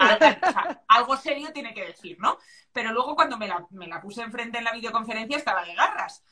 [0.88, 2.38] algo serio tiene que decir, ¿no?
[2.72, 6.24] Pero luego cuando me la, me la puse enfrente en la videoconferencia estaba de garras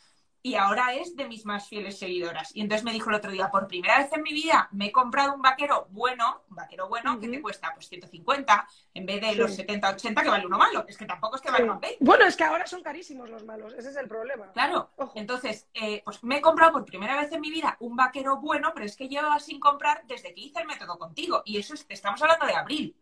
[0.45, 2.55] y ahora es de mis más fieles seguidoras.
[2.55, 4.93] Y entonces me dijo el otro día, por primera vez en mi vida me he
[4.93, 9.37] comprado un vaquero bueno, un vaquero bueno, que te cuesta pues 150 en vez de
[9.37, 10.85] los 70, 80 que vale uno malo.
[10.87, 11.97] Es que tampoco es que valgan 20.
[12.05, 14.53] Bueno, es que ahora son carísimos los malos, ese es el problema.
[14.53, 18.37] Claro, entonces, eh, pues me he comprado por primera vez en mi vida un vaquero
[18.37, 21.41] bueno, pero es que llevaba sin comprar desde que hice el método contigo.
[21.47, 22.95] Y eso es, estamos hablando de abril.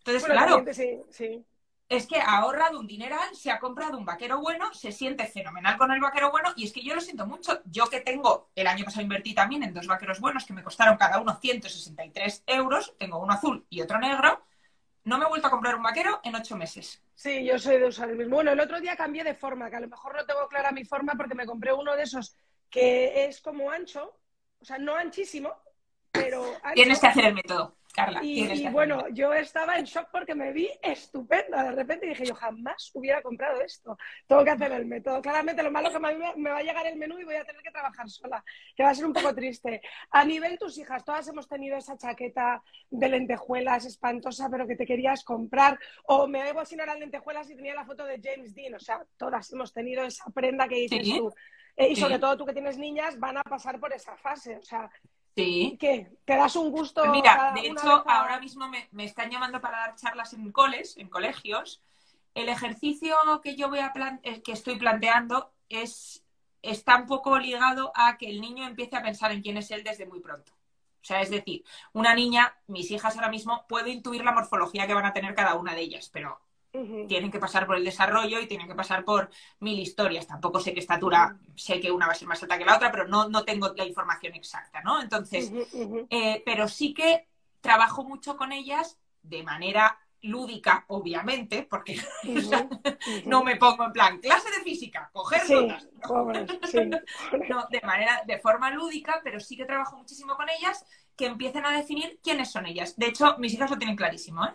[0.00, 0.62] Entonces, claro.
[0.70, 1.46] Sí, sí
[1.92, 5.76] es que ha ahorrado un dineral, se ha comprado un vaquero bueno, se siente fenomenal
[5.76, 7.60] con el vaquero bueno y es que yo lo siento mucho.
[7.66, 10.96] Yo que tengo, el año pasado invertí también en dos vaqueros buenos que me costaron
[10.96, 14.42] cada uno 163 euros, tengo uno azul y otro negro,
[15.04, 17.02] no me he vuelto a comprar un vaquero en ocho meses.
[17.14, 18.36] Sí, yo soy de usar el mismo.
[18.36, 20.86] Bueno, el otro día cambié de forma, que a lo mejor no tengo clara mi
[20.86, 22.34] forma porque me compré uno de esos
[22.70, 24.18] que es como ancho,
[24.60, 25.52] o sea, no anchísimo,
[26.10, 26.42] pero...
[26.74, 27.76] Tienes que hacer el método.
[27.92, 31.62] Carla, y, bueno, yo estaba en shock porque me vi estupenda.
[31.62, 33.98] De repente dije, yo jamás hubiera comprado esto.
[34.26, 35.20] Tengo que hacer el método.
[35.20, 37.44] Claramente lo malo es que me, me va a llegar el menú y voy a
[37.44, 38.42] tener que trabajar sola,
[38.74, 39.82] que va a ser un poco triste.
[40.10, 44.86] A nivel tus hijas, todas hemos tenido esa chaqueta de lentejuelas espantosa, pero que te
[44.86, 45.78] querías comprar.
[46.04, 48.74] O me debo sin las lentejuelas y tenía la foto de James Dean.
[48.74, 51.32] O sea, todas hemos tenido esa prenda que dices tú.
[51.76, 54.56] Eh, y sobre todo tú que tienes niñas, van a pasar por esa fase.
[54.56, 54.90] O sea,
[55.34, 55.76] Sí.
[55.80, 56.10] ¿Qué?
[56.24, 57.00] ¿Te das un gusto?
[57.02, 61.08] Pues mira, de hecho, ahora mismo me, están llamando para dar charlas en coles, en
[61.08, 61.82] colegios.
[62.34, 66.22] El ejercicio que yo voy a eh, que estoy planteando es
[66.62, 69.82] está un poco ligado a que el niño empiece a pensar en quién es él
[69.82, 70.52] desde muy pronto.
[71.02, 74.94] O sea, es decir, una niña, mis hijas ahora mismo, puedo intuir la morfología que
[74.94, 76.40] van a tener cada una de ellas, pero
[77.06, 80.26] tienen que pasar por el desarrollo y tienen que pasar por mil historias.
[80.26, 82.90] Tampoco sé qué estatura, sé que una va a ser más alta que la otra,
[82.90, 85.00] pero no, no tengo la información exacta, ¿no?
[85.02, 85.52] Entonces,
[86.08, 87.28] eh, pero sí que
[87.60, 92.00] trabajo mucho con ellas de manera lúdica, obviamente, porque
[93.26, 95.88] no me pongo en plan clase de física, coger notas.
[97.48, 97.66] ¿no?
[97.70, 101.76] de manera, de forma lúdica, pero sí que trabajo muchísimo con ellas que empiecen a
[101.76, 102.96] definir quiénes son ellas.
[102.96, 104.54] De hecho, mis hijas lo tienen clarísimo, ¿eh?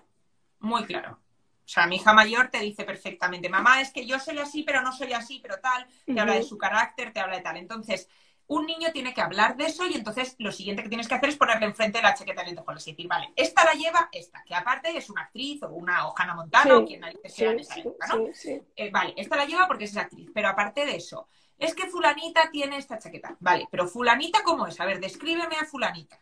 [0.60, 1.20] Muy claro.
[1.68, 4.82] O sea, mi hija mayor te dice perfectamente, mamá, es que yo soy así, pero
[4.82, 7.58] no soy así, pero tal, te habla de su carácter, te habla de tal.
[7.58, 8.08] Entonces,
[8.48, 11.28] un niño tiene que hablar de eso y entonces lo siguiente que tienes que hacer
[11.28, 14.56] es ponerle enfrente la chaqueta de lentejuelas y decir, vale, esta la lleva esta, que
[14.56, 18.08] aparte es una actriz o una Ojana Montana o quien narices sea en esa época,
[18.08, 18.28] ¿no?
[18.78, 22.50] Eh, vale, esta la lleva porque es actriz, pero aparte de eso, es que fulanita
[22.50, 23.36] tiene esta chaqueta.
[23.42, 24.80] Vale, pero fulanita, ¿cómo es?
[24.80, 26.18] A ver, descríbeme a fulanita.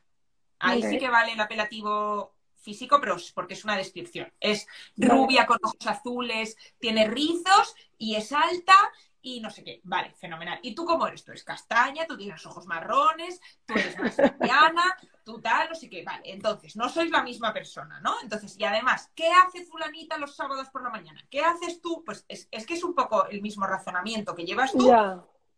[0.57, 2.34] Ahí sí que vale el apelativo
[2.65, 4.33] físico, pero porque es una descripción.
[4.39, 8.75] Es rubia con ojos azules, tiene rizos y es alta
[9.21, 9.81] y no sé qué.
[9.83, 10.59] Vale, fenomenal.
[10.61, 11.23] ¿Y tú cómo eres?
[11.23, 15.89] Tú eres castaña, tú tienes ojos marrones, tú eres más anciana, tú tal, no sé
[15.89, 16.03] qué.
[16.03, 18.15] Vale, entonces, no sois la misma persona, ¿no?
[18.21, 21.25] Entonces, y además, ¿qué hace fulanita los sábados por la mañana?
[21.29, 22.03] ¿Qué haces tú?
[22.05, 24.91] Pues es, que es un poco el mismo razonamiento que llevas tú,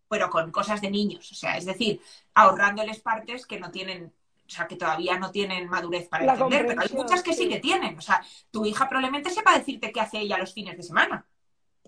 [0.08, 1.32] pero con cosas de niños.
[1.32, 2.02] O sea, es decir,
[2.36, 4.14] ahorrándoles partes que no tienen
[4.48, 7.50] o sea, que todavía no tienen madurez para entender, pero hay muchas que sí.
[7.50, 7.98] que tienen.
[7.98, 11.26] O sea, tu hija probablemente sepa decirte qué hace ella los fines de semana.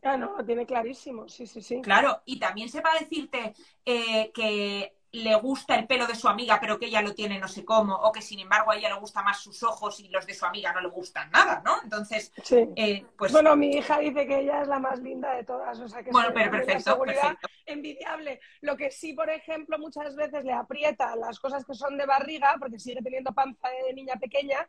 [0.03, 1.81] Ah, no, lo tiene clarísimo, sí, sí, sí.
[1.81, 3.53] Claro, y también sepa decirte
[3.85, 7.47] eh, que le gusta el pelo de su amiga, pero que ella lo tiene no
[7.47, 10.25] sé cómo, o que sin embargo a ella le gustan más sus ojos y los
[10.25, 11.81] de su amiga no le gustan nada, ¿no?
[11.83, 12.31] Entonces,
[12.75, 13.31] eh, pues...
[13.31, 16.11] Bueno, mi hija dice que ella es la más linda de todas, o sea que...
[16.11, 17.47] Bueno, pero perfecto, perfecto.
[17.65, 18.39] Envidiable.
[18.61, 22.55] Lo que sí, por ejemplo, muchas veces le aprieta las cosas que son de barriga,
[22.59, 24.67] porque sigue teniendo panza de niña pequeña,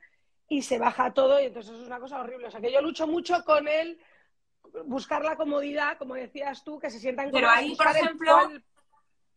[0.49, 2.47] y se baja todo, y entonces es una cosa horrible.
[2.47, 4.01] O sea que yo lucho mucho con él
[4.84, 8.51] buscar la comodidad, como decías tú, que se sientan Pero ahí, por ejemplo,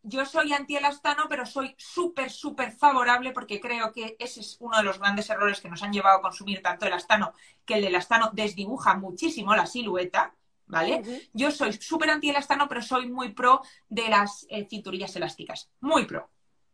[0.04, 4.82] yo soy anti-elastano, pero soy súper, súper favorable porque creo que ese es uno de
[4.82, 7.32] los grandes errores que nos han llevado a consumir tanto elastano,
[7.64, 10.34] que el elastano desdibuja muchísimo la silueta,
[10.66, 11.28] ¿vale?
[11.32, 16.24] Yo soy súper anti-elastano, pero soy muy pro de las eh, cinturillas elásticas, muy pro.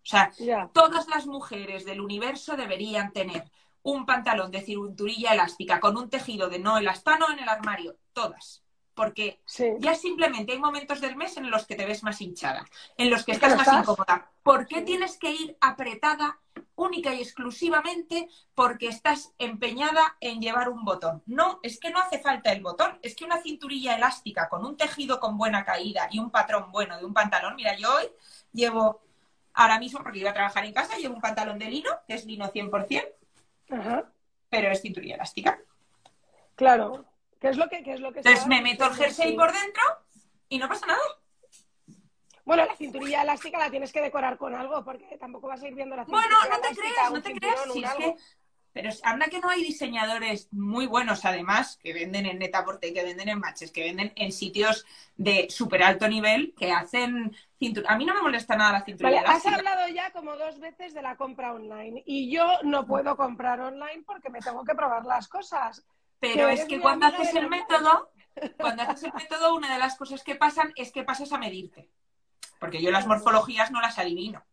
[0.03, 0.33] O sea,
[0.73, 3.45] todas las mujeres del universo deberían tener
[3.83, 8.63] un pantalón de cinturilla elástica con un tejido de no elastano en el armario, todas
[8.95, 9.41] porque
[9.79, 12.67] ya simplemente hay momentos del mes en los que te ves más hinchada,
[12.97, 14.31] en los que estás más incómoda.
[14.43, 16.39] ¿Por qué tienes que ir apretada
[16.75, 21.23] única y exclusivamente porque estás empeñada en llevar un botón?
[21.27, 24.77] No, es que no hace falta el botón, es que una cinturilla elástica con un
[24.77, 28.09] tejido con buena caída y un patrón bueno de un pantalón, mira, yo hoy
[28.53, 29.03] llevo
[29.53, 32.25] ahora mismo, porque iba a trabajar en casa, llevo un pantalón de lino, que es
[32.25, 33.09] lino 100%,
[34.49, 35.61] pero es cinturilla elástica.
[36.55, 37.05] Claro,
[37.41, 39.83] ¿Qué es lo que, qué es lo que Entonces me meto el jersey por dentro
[40.49, 41.01] y no pasa nada.
[42.45, 45.75] Bueno, la cinturilla elástica la tienes que decorar con algo, porque tampoco vas a ir
[45.75, 47.73] viendo la cinturilla Bueno, no te creas, no te creas.
[47.73, 48.15] Si es que...
[48.73, 53.29] Pero anda que no hay diseñadores muy buenos, además, que venden en Netaporte, que venden
[53.29, 54.87] en Matches, que venden en sitios
[55.17, 57.93] de súper alto nivel, que hacen cinturilla.
[57.93, 60.95] A mí no me molesta nada la cinturilla vale, Has hablado ya como dos veces
[60.95, 65.05] de la compra online y yo no puedo comprar online porque me tengo que probar
[65.05, 65.85] las cosas.
[66.21, 68.11] Pero es que cuando haces el método,
[68.59, 71.89] cuando haces el método, una de las cosas que pasan es que pasas a medirte.
[72.59, 74.45] Porque yo las morfologías no las adivino.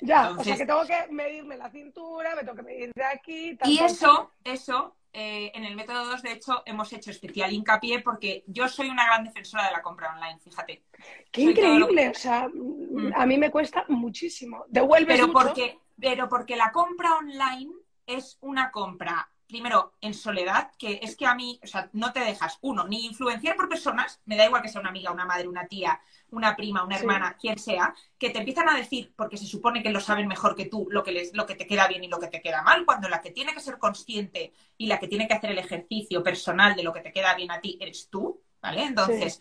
[0.00, 3.58] Ya, o sea que tengo que medirme la cintura, me tengo que medir de aquí.
[3.64, 8.44] y eso, eso, eh, en el método 2, de hecho, hemos hecho especial hincapié porque
[8.46, 10.84] yo soy una gran defensora de la compra online, fíjate.
[11.32, 13.12] Qué increíble, o sea, mm.
[13.16, 14.64] a mí me cuesta muchísimo.
[14.68, 17.72] Devuelves pero Porque, pero porque la compra online
[18.06, 22.20] es una compra primero, en soledad, que es que a mí, o sea, no te
[22.20, 25.48] dejas, uno, ni influenciar por personas, me da igual que sea una amiga, una madre,
[25.48, 29.46] una tía, una prima, una hermana, quien sea, que te empiezan a decir, porque se
[29.46, 32.04] supone que lo saben mejor que tú, lo que, les, lo que te queda bien
[32.04, 35.00] y lo que te queda mal, cuando la que tiene que ser consciente y la
[35.00, 37.78] que tiene que hacer el ejercicio personal de lo que te queda bien a ti
[37.80, 38.82] eres tú, ¿vale?
[38.84, 39.40] Entonces,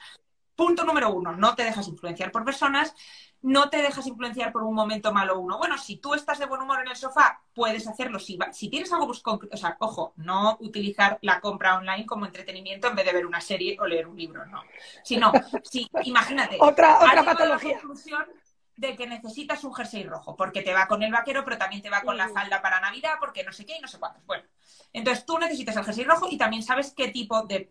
[0.55, 2.93] punto número uno, no te dejas influenciar por personas
[3.42, 5.58] no te dejas influenciar por un momento malo uno.
[5.58, 8.20] Bueno, si tú estás de buen humor en el sofá, puedes hacerlo.
[8.20, 12.88] Si, si tienes algo, pues, o sea, ojo, no utilizar la compra online como entretenimiento
[12.88, 14.64] en vez de ver una serie o leer un libro, no.
[15.04, 15.32] Sino,
[15.64, 16.58] si, imagínate.
[16.62, 17.80] otra otra patología
[18.76, 21.90] de que necesitas un jersey rojo, porque te va con el vaquero, pero también te
[21.90, 24.24] va con la falda para Navidad, porque no sé qué y no sé cuántos.
[24.28, 24.44] Bueno,
[24.94, 27.68] entonces tú necesitas el jersey rojo y también sabes qué tipo de,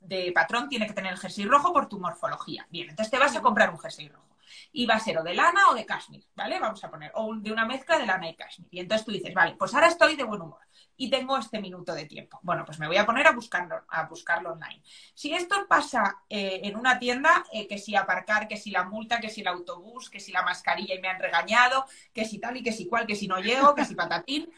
[0.00, 2.66] de patrón tiene que tener el jersey rojo por tu morfología.
[2.68, 4.29] Bien, entonces te vas a comprar un jersey rojo
[4.72, 6.58] y va a ser o de lana o de cashmere, ¿vale?
[6.58, 8.70] Vamos a poner, o de una mezcla de lana y cashmere.
[8.72, 10.60] Y entonces tú dices, vale, pues ahora estoy de buen humor
[10.96, 12.38] y tengo este minuto de tiempo.
[12.42, 14.82] Bueno, pues me voy a poner a buscarlo, a buscarlo online.
[15.14, 19.18] Si esto pasa eh, en una tienda, eh, que si aparcar, que si la multa,
[19.18, 22.58] que si el autobús, que si la mascarilla y me han regañado, que si tal
[22.58, 24.50] y que si cual, que si no llego, que si patatín,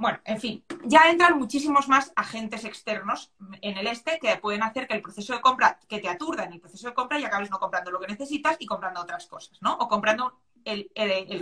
[0.00, 4.88] bueno, en fin, ya entran muchísimos más agentes externos en el este que pueden hacer
[4.88, 7.50] que el proceso de compra, que te aturda en el proceso de compra y acabes
[7.50, 9.74] no comprando lo que necesitas y comprando otras cosas, ¿no?
[9.74, 10.90] O comprando el,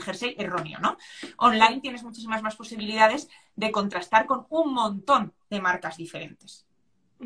[0.03, 0.97] jersey erróneo, ¿no?
[1.37, 6.67] Online tienes muchísimas más posibilidades de contrastar con un montón de marcas diferentes.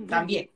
[0.07, 0.51] También.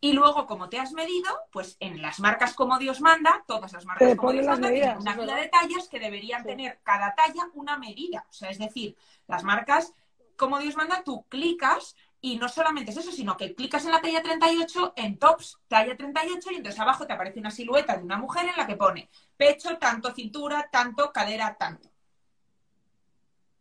[0.00, 3.84] Y luego, como te has medido, pues en las marcas como Dios manda, todas las
[3.84, 7.76] marcas como Dios manda, tienen una fila de tallas que deberían tener cada talla una
[7.76, 8.24] medida.
[8.30, 8.96] O sea, es decir,
[9.26, 9.92] las marcas
[10.36, 14.00] como Dios manda, tú clicas y no solamente es eso, sino que clicas en la
[14.00, 18.16] talla 38 en tops, talla 38, y entonces abajo te aparece una silueta de una
[18.16, 21.90] mujer en la que pone pecho, tanto cintura, tanto cadera, tanto.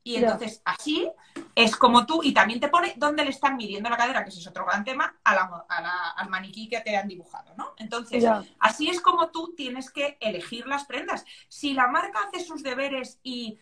[0.06, 1.10] Y entonces así
[1.56, 4.40] es como tú, y también te pone dónde le están midiendo la cadera, que ese
[4.40, 7.74] es otro gran tema, al maniquí que te han dibujado, ¿no?
[7.78, 8.26] Entonces,
[8.60, 11.24] así es como tú tienes que elegir las prendas.
[11.48, 13.60] Si la marca hace sus deberes y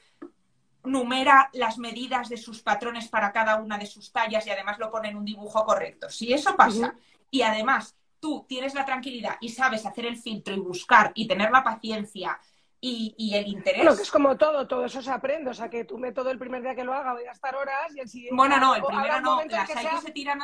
[0.84, 4.92] numera las medidas de sus patrones para cada una de sus tallas y además lo
[4.92, 6.10] pone en un dibujo correcto.
[6.10, 6.96] Si eso pasa
[7.30, 11.52] y además tú tienes la tranquilidad y sabes hacer el filtro y buscar y tener
[11.52, 12.40] la paciencia
[12.84, 13.84] y, el interés.
[13.84, 15.52] Bueno, que es como todo, todo eso se aprende.
[15.52, 17.96] O sea, que tu método el primer día que lo haga voy a estar horas
[17.96, 18.36] y el siguiente.
[18.36, 19.44] Bueno, no, el primero no.
[19.46, 20.40] Las hay que se tiran.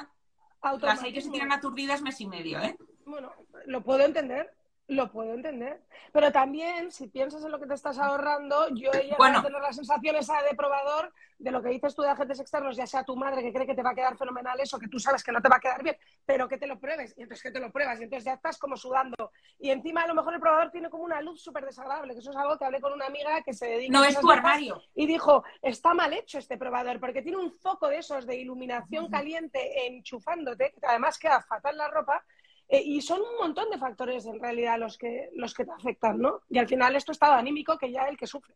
[0.81, 2.77] Las hay que se tiran aturdidas mes y medio, ¿eh?
[3.05, 3.31] Bueno,
[3.65, 4.53] lo puedo entender.
[4.87, 5.81] Lo puedo entender.
[6.13, 9.61] Pero también, si piensas en lo que te estás ahorrando, yo he llegado a tener
[9.61, 13.03] la sensación esa de probador de lo que dices tú de agentes externos, ya sea
[13.03, 15.31] tu madre que cree que te va a quedar fenomenal eso, que tú sabes que
[15.31, 17.13] no te va a quedar bien, pero que te lo pruebes.
[17.17, 17.99] Y entonces que te lo pruebas.
[17.99, 19.31] Y entonces ya estás como sudando.
[19.59, 22.31] Y encima a lo mejor el probador tiene como una luz súper desagradable, que eso
[22.31, 24.81] es algo que hablé con una amiga que se dedica no es tu armario.
[24.95, 29.09] Y dijo, está mal hecho este probador, porque tiene un foco de esos de iluminación
[29.09, 32.23] caliente enchufándote, que además queda fatal la ropa
[32.67, 36.19] eh, y son un montón de factores en realidad los que, los que te afectan,
[36.19, 36.41] ¿no?
[36.49, 38.55] Y al final esto estado anímico que ya el que sufre.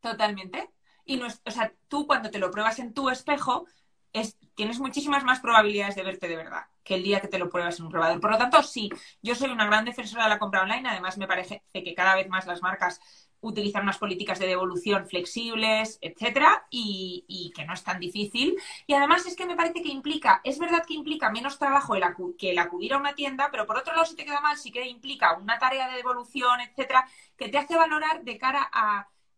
[0.00, 0.70] Totalmente.
[1.04, 3.66] Y no o sea, tú cuando te lo pruebas en tu espejo,
[4.12, 7.50] es, tienes muchísimas más probabilidades de verte de verdad que el día que te lo
[7.50, 8.20] pruebas en un probador.
[8.20, 8.88] Por lo tanto, sí,
[9.20, 10.88] yo soy una gran defensora de la compra online.
[10.88, 13.00] Además, me parece que cada vez más las marcas
[13.40, 18.56] utilizar unas políticas de devolución flexibles, etcétera, y, que no es tan difícil.
[18.86, 22.04] Y además es que me parece que implica, es verdad que implica menos trabajo el
[22.38, 24.70] que el acudir a una tienda, pero por otro lado, si te queda mal, sí
[24.70, 28.70] que implica una tarea de devolución, etcétera, que te hace valorar de cara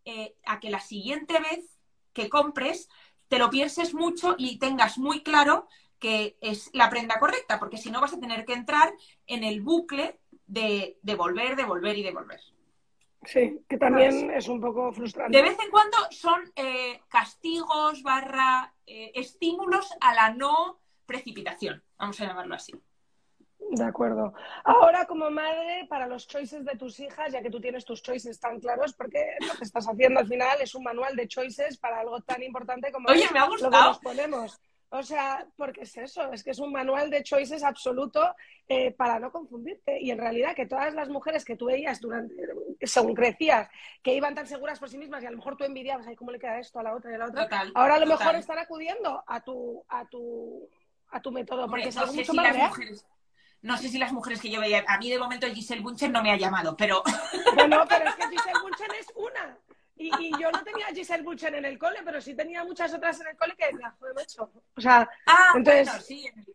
[0.04, 1.78] eh, a que la siguiente vez
[2.12, 2.88] que compres
[3.28, 5.68] te lo pienses mucho y tengas muy claro
[5.98, 8.92] que es la prenda correcta, porque si no vas a tener que entrar
[9.26, 12.40] en el bucle de devolver, devolver y devolver.
[13.24, 15.36] Sí, que también es un poco frustrante.
[15.36, 22.20] De vez en cuando son eh, castigos barra eh, estímulos a la no precipitación, vamos
[22.20, 22.72] a llamarlo así.
[23.70, 24.32] De acuerdo.
[24.64, 28.40] Ahora, como madre, para los choices de tus hijas, ya que tú tienes tus choices
[28.40, 32.00] tan claros, porque lo que estás haciendo al final es un manual de choices para
[32.00, 33.92] algo tan importante como Oye, me ha gustado.
[33.92, 34.58] lo que ponemos.
[34.90, 38.34] O sea, porque es eso, es que es un manual de choices absoluto
[38.66, 40.00] eh, para no confundirte.
[40.00, 42.34] Y en realidad que todas las mujeres que tú veías durante,
[42.82, 43.68] según crecías,
[44.02, 46.30] que iban tan seguras por sí mismas y a lo mejor tú envidiabas, ay, ¿cómo
[46.30, 47.48] le queda esto a la otra y a la otra?
[47.74, 50.66] ahora a lo mejor están acudiendo a tu, a tu,
[51.10, 53.06] a tu método, porque es algo mucho más mujeres,
[53.60, 56.22] No sé si las mujeres que yo veía, a mí de momento Giselle Bunchen no
[56.22, 57.02] me ha llamado, pero...
[57.68, 59.58] No, pero es que Giselle Bunchen es una.
[59.98, 63.28] Y, yo no tenía Giselle Butcher en el cole, pero sí tenía muchas otras en
[63.28, 64.50] el cole que decía, joder, macho.
[64.76, 66.04] O sea, ah, entonces.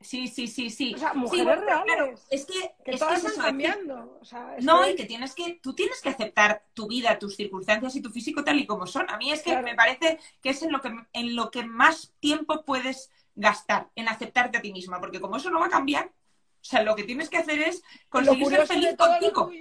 [0.02, 2.26] sí, sí, sí, sí, O sea, mujeres reales.
[2.30, 4.18] es que, que todas están cambiando.
[4.22, 7.96] O sea, no, y que tienes que, tú tienes que aceptar tu vida, tus circunstancias
[7.96, 9.10] y tu físico tal y como son.
[9.10, 12.14] A mí es que me parece que es en lo que, en lo que más
[12.20, 16.06] tiempo puedes gastar en aceptarte a ti misma, porque como eso no va a cambiar,
[16.06, 19.52] o sea, lo que tienes que hacer es conseguir ser feliz contigo.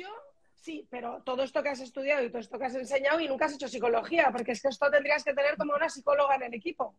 [0.63, 3.47] Sí, pero todo esto que has estudiado y todo esto que has enseñado y nunca
[3.47, 6.55] has hecho psicología, porque es que esto tendrías que tener como una psicóloga en el
[6.55, 6.95] equipo.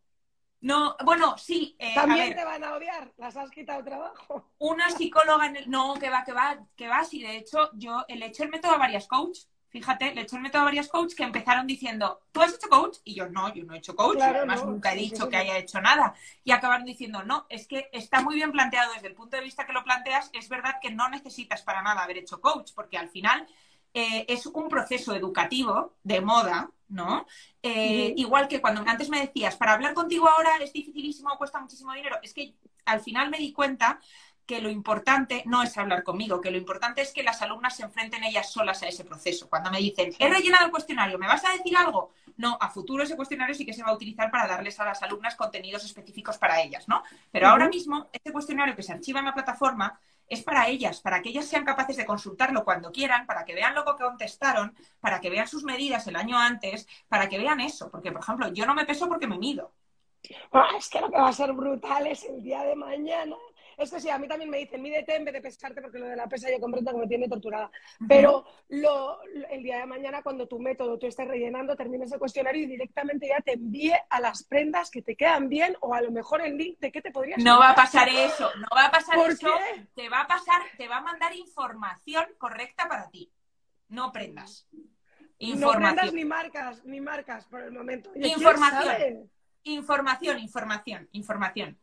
[0.60, 1.74] No, bueno, sí.
[1.80, 4.52] Eh, También te van a odiar, las has quitado trabajo.
[4.58, 5.70] Una psicóloga en el...
[5.70, 7.24] No, que va, que va, que va, sí.
[7.24, 9.50] De hecho, yo le he hecho el método a varias coaches.
[9.74, 12.70] Fíjate, le he hecho el método a varias coaches que empezaron diciendo, ¿tú has hecho
[12.70, 13.00] coach?
[13.04, 14.20] Y yo, no, yo no he hecho coach.
[14.22, 16.14] además, nunca he dicho que haya hecho nada.
[16.44, 19.66] Y acabaron diciendo, no, es que está muy bien planteado desde el punto de vista
[19.66, 20.30] que lo planteas.
[20.34, 23.48] Es verdad que no necesitas para nada haber hecho coach, porque al final
[23.96, 27.26] eh, es un proceso educativo de moda, ¿no?
[27.64, 31.94] Eh, igual que cuando antes me decías, para hablar contigo ahora es dificilísimo, cuesta muchísimo
[31.94, 32.20] dinero.
[32.22, 32.54] Es que
[32.86, 34.00] al final me di cuenta
[34.46, 37.84] que lo importante no es hablar conmigo, que lo importante es que las alumnas se
[37.84, 39.50] enfrenten ellas solas a ese proceso.
[39.50, 42.12] Cuando me dicen, he rellenado el cuestionario, ¿me vas a decir algo?
[42.38, 45.02] No, a futuro ese cuestionario sí que se va a utilizar para darles a las
[45.02, 47.04] alumnas contenidos específicos para ellas, ¿no?
[47.32, 51.22] Pero ahora mismo, este cuestionario que se archiva en la plataforma es para ellas, para
[51.22, 55.22] que ellas sean capaces de consultarlo cuando quieran, para que vean lo que contestaron, para
[55.22, 57.90] que vean sus medidas el año antes, para que vean eso.
[57.90, 59.72] Porque, por ejemplo, yo no me peso porque me mido.
[60.78, 63.36] es que lo que va a ser brutal es el día de mañana
[63.78, 66.08] es que sí, a mí también me dicen, mídete en vez de pesarte, porque lo
[66.08, 67.72] de la pesa yo comprendo que me tiene torturada.
[68.08, 69.20] Pero lo,
[69.50, 73.28] el día de mañana, cuando tu método tú estés rellenando, termines el cuestionario y directamente
[73.28, 76.58] ya te envíe a las prendas que te quedan bien o a lo mejor el
[76.58, 79.50] link de qué te podrías No va a pasar eso, no va a pasar eso.
[79.96, 83.32] Te va a pasar, te va a mandar información correcta para ti.
[83.90, 84.68] No prendas.
[85.40, 85.82] Información.
[85.82, 88.12] No prendas ni marcas, ni marcas por el momento.
[88.16, 89.30] Información.
[89.66, 91.80] Información, información, información.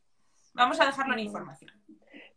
[0.53, 1.71] Vamos a dejarlo en información.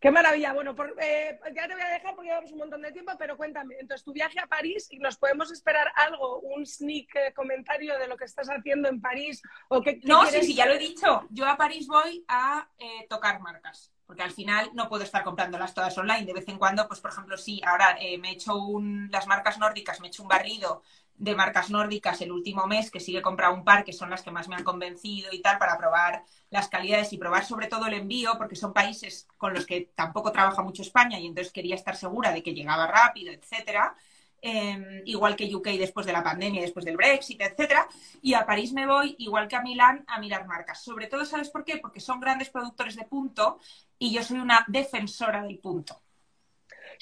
[0.03, 0.51] Qué maravilla.
[0.51, 3.75] Bueno, eh, ya te voy a dejar porque llevamos un montón de tiempo, pero cuéntame,
[3.79, 8.07] entonces tu viaje a París y nos podemos esperar algo, un sneak eh, comentario de
[8.09, 11.25] lo que estás haciendo en París o qué, No, sí, sí, ya lo he dicho.
[11.29, 15.73] Yo a París voy a eh, tocar marcas, porque al final no puedo estar comprándolas
[15.73, 16.25] todas online.
[16.25, 19.57] De vez en cuando, pues por ejemplo, sí, ahora me he hecho un, las marcas
[19.57, 20.83] nórdicas, me he hecho un barrido
[21.23, 24.31] de marcas nórdicas el último mes, que sigue comprado un par, que son las que
[24.31, 27.93] más me han convencido y tal, para probar las calidades y probar sobre todo el
[27.93, 31.95] envío, porque son países con los que tampoco trabaja mucho España y entonces quería estar
[31.95, 33.95] segura de que llegaba rápido, etcétera.
[34.41, 37.87] Em, igual que UK después de la pandemia, después del Brexit, etcétera.
[38.21, 40.83] Y a París me voy, igual que a Milán, a mirar marcas.
[40.83, 41.77] Sobre todo, ¿sabes por qué?
[41.77, 43.59] Porque son grandes productores de punto
[43.97, 46.01] y yo soy una defensora del punto.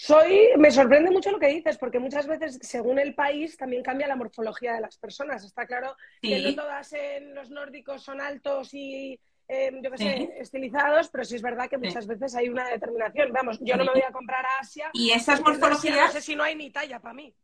[0.04, 4.08] Soy, me sorprende mucho lo que dices, porque muchas veces, según el país, también cambia
[4.08, 5.44] la morfología de las personas.
[5.44, 10.34] Está claro que no todas en los nórdicos son altos y, em, yo qué sé,
[10.40, 13.32] estilizados, pero sí es verdad que muchas veces hay una determinación.
[13.32, 14.90] Vamos, yo no me voy a comprar a Asia.
[14.94, 16.08] Y esas morfologías.
[16.08, 17.36] No sé si no hay ni talla para mí.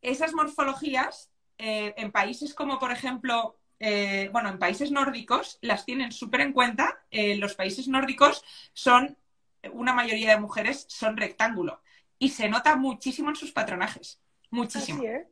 [0.00, 6.12] Esas morfologías, eh, en países como, por ejemplo, eh, bueno, en países nórdicos las tienen
[6.12, 7.00] súper en cuenta.
[7.10, 9.18] Eh, los países nórdicos son
[9.72, 11.80] una mayoría de mujeres son rectángulo.
[12.18, 14.20] Y se nota muchísimo en sus patronajes.
[14.50, 15.02] Muchísimo.
[15.02, 15.28] ¿eh?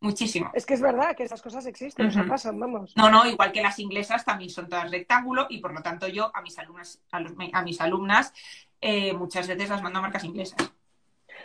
[0.00, 0.50] Muchísimo.
[0.54, 2.96] Es que es verdad que esas cosas existen, uh pasan, vamos.
[2.96, 6.34] No, no, igual que las inglesas también son todas rectángulo y por lo tanto yo
[6.34, 8.32] a mis alumnas, a, mis alumnas
[8.80, 10.72] eh, muchas veces las mando a marcas inglesas.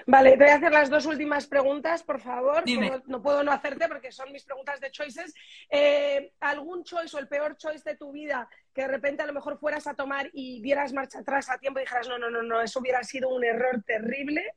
[0.08, 2.64] Vale, te voy a hacer las dos últimas preguntas, por favor.
[3.08, 5.34] No, puedo no hacerte porque son mis preguntas de choices.
[5.70, 9.34] Eh, ¿Algún choice o el peor choice de tu vida que de repente a lo
[9.34, 12.44] mejor fueras a tomar y dieras marcha atrás a tiempo y dijeras, no, no, no,
[12.44, 14.54] no, eso hubiera sido un error terrible?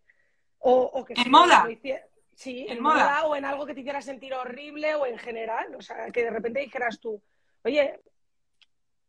[0.61, 1.66] O, que ¿En moda?
[2.34, 3.24] sí, en, moda?
[3.24, 5.74] o en algo que te hiciera sentir horrible o en general.
[5.76, 7.22] O sea, que de repente dijeras tú,
[7.64, 8.00] oye,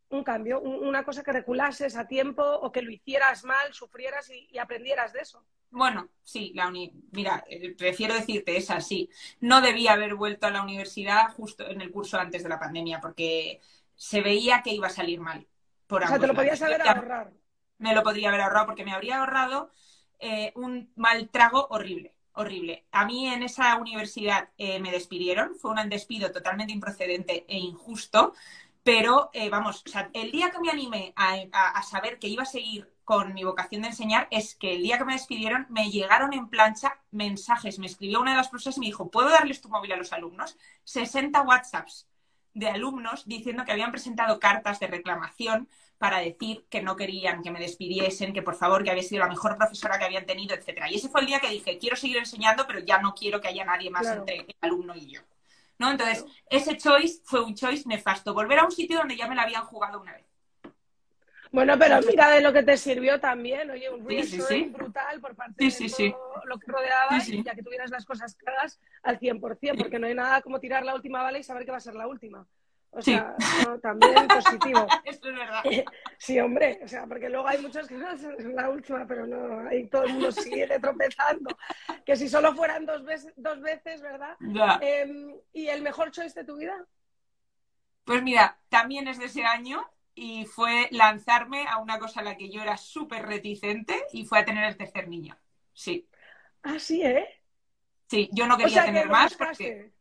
[0.10, 4.58] un cambio, una cosa que reculases a tiempo o que lo hicieras mal, sufrieras y
[4.58, 5.46] aprendieras de eso.
[5.72, 9.10] Bueno, sí, la uni mira, eh, prefiero decirte es así.
[9.40, 13.00] No debía haber vuelto a la universidad justo en el curso antes de la pandemia
[13.00, 13.62] porque
[13.96, 15.48] se veía que iba a salir mal.
[15.86, 17.32] Por o sea, te lo podías haber ahorrado.
[17.78, 19.72] Me lo podría haber ahorrado porque me habría ahorrado
[20.20, 22.86] eh, un mal trago horrible, horrible.
[22.92, 28.34] A mí en esa universidad eh, me despidieron, fue un despido totalmente improcedente e injusto,
[28.84, 33.44] pero vamos, el día que me animé a saber que iba a seguir con mi
[33.44, 37.80] vocación de enseñar es que el día que me despidieron me llegaron en plancha mensajes.
[37.80, 40.14] Me escribió una de las profesoras y me dijo, ¿puedo darles tu móvil a los
[40.14, 40.60] alumnos?
[40.84, 42.08] 60 WhatsApps
[42.54, 45.68] de alumnos diciendo que habían presentado cartas de reclamación
[46.00, 49.30] para decir que no querían que me despidiesen, que por favor, que había sido la
[49.30, 50.90] mejor profesora que habían tenido, etcétera.
[50.90, 53.50] Y ese fue el día que dije, quiero seguir enseñando, pero ya no quiero que
[53.50, 55.22] haya nadie más entre el alumno y yo.
[55.78, 55.92] ¿No?
[55.92, 58.34] Entonces, ese choice fue un choice nefasto.
[58.34, 60.26] Volver a un sitio donde ya me la habían jugado una vez.
[61.52, 65.66] Bueno, pero mira de lo que te sirvió también, oye, un reassuring brutal por parte
[65.66, 70.00] de todo lo que rodeaba y ya que tuvieras las cosas claras al 100%, porque
[70.00, 72.08] no hay nada como tirar la última bala y saber que va a ser la
[72.08, 72.48] última.
[72.92, 73.36] O sea,
[73.82, 74.88] también positivo.
[75.06, 75.64] Esto es verdad.
[76.18, 79.68] Sí, hombre, o sea, porque luego hay muchos que no es la última, pero no,
[79.68, 81.56] ahí todo el mundo sigue tropezando.
[82.06, 84.36] Que si solo fueran dos veces, dos veces ¿verdad?
[84.82, 86.86] Em, ¿Y el mejor choice de tu vida?
[88.04, 92.38] Pues mira, también es de ese año y fue lanzarme a una cosa a la
[92.38, 95.38] que yo era súper reticente y fue a tener el tercer niño.
[95.74, 96.10] Sí.
[96.64, 97.28] Ah, sí, ¿eh?
[98.08, 99.92] Sí, yo no quería tener más porque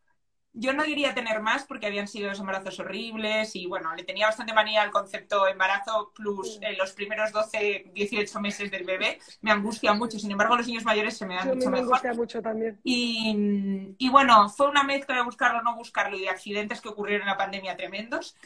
[0.53, 4.27] yo no quería tener más porque habían sido dos embarazos horribles y bueno, le tenía
[4.27, 9.19] bastante manía al concepto embarazo plus eh, los primeros 12, 18 meses del bebé.
[9.41, 12.17] Me angustia mucho, sin embargo los niños mayores se me dan mucho me mejor.
[12.17, 12.79] mucho también.
[12.83, 16.89] Y, y, bueno, fue una mezcla de buscarlo o no buscarlo y de accidentes que
[16.89, 18.37] ocurrieron en la pandemia tremendos.